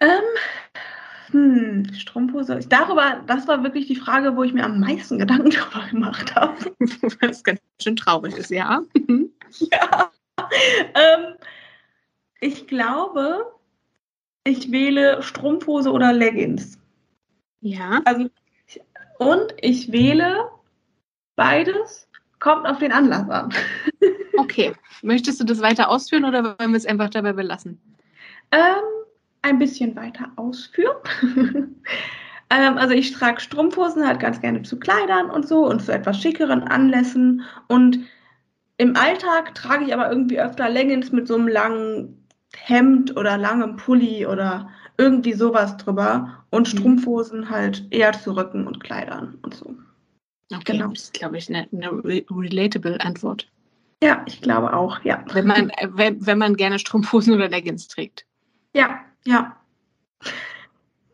[0.00, 0.22] Ähm,
[1.30, 2.60] hm, Strumpfhose.
[2.68, 6.54] Darüber, das war wirklich die Frage, wo ich mir am meisten Gedanken darüber gemacht habe.
[7.20, 8.82] Weil es ganz schön traurig ist, ja.
[9.72, 10.10] ja.
[10.94, 11.34] Ähm,
[12.40, 13.52] ich glaube,
[14.46, 16.78] ich wähle Strumpfhose oder Leggings.
[17.60, 18.00] Ja.
[18.04, 18.28] Also,
[19.18, 20.48] und ich wähle
[21.36, 23.52] beides, kommt auf den Anlass an.
[24.38, 24.72] okay.
[25.02, 27.80] Möchtest du das weiter ausführen oder wollen wir es einfach dabei belassen?
[28.52, 28.84] Ähm,
[29.42, 30.96] ein bisschen weiter ausführen.
[32.50, 36.20] ähm, also ich trage Strumpfhosen halt ganz gerne zu Kleidern und so und zu etwas
[36.20, 37.42] schickeren Anlässen.
[37.68, 38.00] Und
[38.76, 43.76] im Alltag trage ich aber irgendwie öfter Leggings mit so einem langen Hemd oder langem
[43.76, 46.78] Pulli oder irgendwie sowas drüber und mhm.
[46.78, 49.74] Strumpfhosen halt eher zu Rücken und Kleidern und so.
[50.52, 50.88] Okay, genau.
[50.88, 51.90] das ist, glaube ich, eine, eine
[52.30, 53.50] relatable Antwort.
[54.02, 55.24] Ja, ich glaube auch, ja.
[55.32, 58.26] Wenn man, äh, wenn, wenn man gerne Strumpfhosen oder Leggings trägt.
[58.74, 59.56] Ja, ja.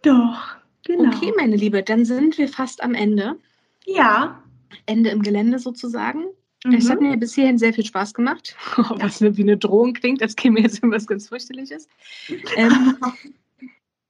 [0.02, 1.14] Doch, genau.
[1.14, 3.36] Okay, meine Liebe, dann sind wir fast am Ende.
[3.84, 4.42] Ja.
[4.86, 6.24] Ende im Gelände sozusagen.
[6.64, 6.74] Mhm.
[6.74, 8.56] Es hat mir bis hierhin sehr viel Spaß gemacht.
[8.76, 11.88] Was wie eine Drohung klingt, als käme jetzt irgendwas ganz fürchterliches.
[12.56, 12.96] Ähm,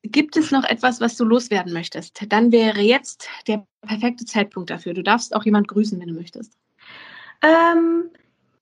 [0.04, 2.20] Gibt es noch etwas, was du loswerden möchtest?
[2.28, 4.94] Dann wäre jetzt der perfekte Zeitpunkt dafür.
[4.94, 6.58] Du darfst auch jemand grüßen, wenn du möchtest.
[7.40, 8.10] Ähm,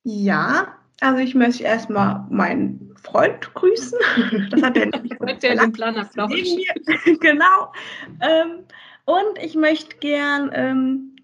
[0.04, 3.98] ja, also ich möchte erstmal meinen Freund grüßen.
[4.50, 5.94] Das hat der nämlich der den Plan
[7.20, 7.72] Genau.
[8.20, 8.64] Ähm,
[9.06, 11.16] und ich möchte gern ähm,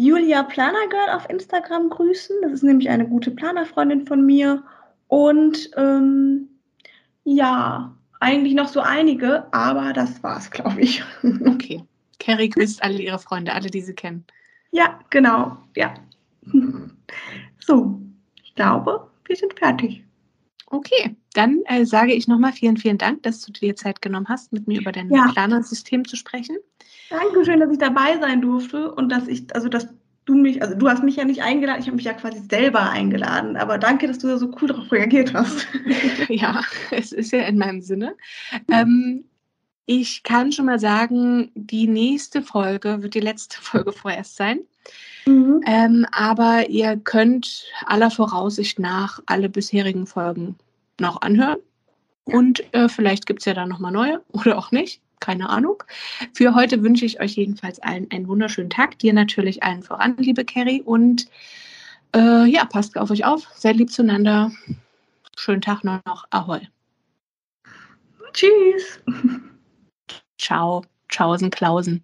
[0.00, 2.34] Julia Planergirl auf Instagram grüßen.
[2.40, 4.64] Das ist nämlich eine gute Planerfreundin von mir.
[5.08, 6.48] Und ähm,
[7.24, 11.04] ja, eigentlich noch so einige, aber das war's, glaube ich.
[11.46, 11.84] Okay.
[12.18, 14.24] Carrie grüßt alle ihre Freunde, alle, die sie kennen.
[14.72, 15.58] Ja, genau.
[15.76, 15.94] Ja.
[17.58, 18.00] So,
[18.42, 20.02] ich glaube, wir sind fertig.
[20.66, 24.52] Okay, dann äh, sage ich nochmal vielen, vielen Dank, dass du dir Zeit genommen hast,
[24.52, 25.30] mit mir über dein ja.
[25.32, 26.56] Planersystem zu sprechen.
[27.10, 29.88] Dankeschön, dass ich dabei sein durfte und dass ich, also dass
[30.24, 32.88] du mich, also du hast mich ja nicht eingeladen, ich habe mich ja quasi selber
[32.88, 35.66] eingeladen, aber danke, dass du da so cool darauf reagiert hast.
[36.28, 38.16] ja, es ist ja in meinem Sinne.
[38.70, 39.24] Ähm,
[39.86, 44.60] ich kann schon mal sagen, die nächste Folge wird die letzte Folge vorerst sein.
[45.26, 45.62] Mhm.
[45.66, 50.56] Ähm, aber ihr könnt aller Voraussicht nach alle bisherigen Folgen
[51.00, 51.58] noch anhören.
[52.24, 55.02] Und äh, vielleicht gibt es ja dann nochmal neue oder auch nicht.
[55.20, 55.82] Keine Ahnung.
[56.32, 58.98] Für heute wünsche ich euch jedenfalls allen einen wunderschönen Tag.
[58.98, 60.82] Dir natürlich allen voran, liebe Carrie.
[60.82, 61.26] Und
[62.16, 63.46] äh, ja, passt auf euch auf.
[63.54, 64.50] Seid lieb zueinander.
[65.36, 66.24] Schönen Tag noch.
[66.30, 66.60] Ahoi.
[68.32, 69.00] Tschüss.
[70.38, 70.84] Ciao.
[71.10, 71.98] Tschaußen, Klausen.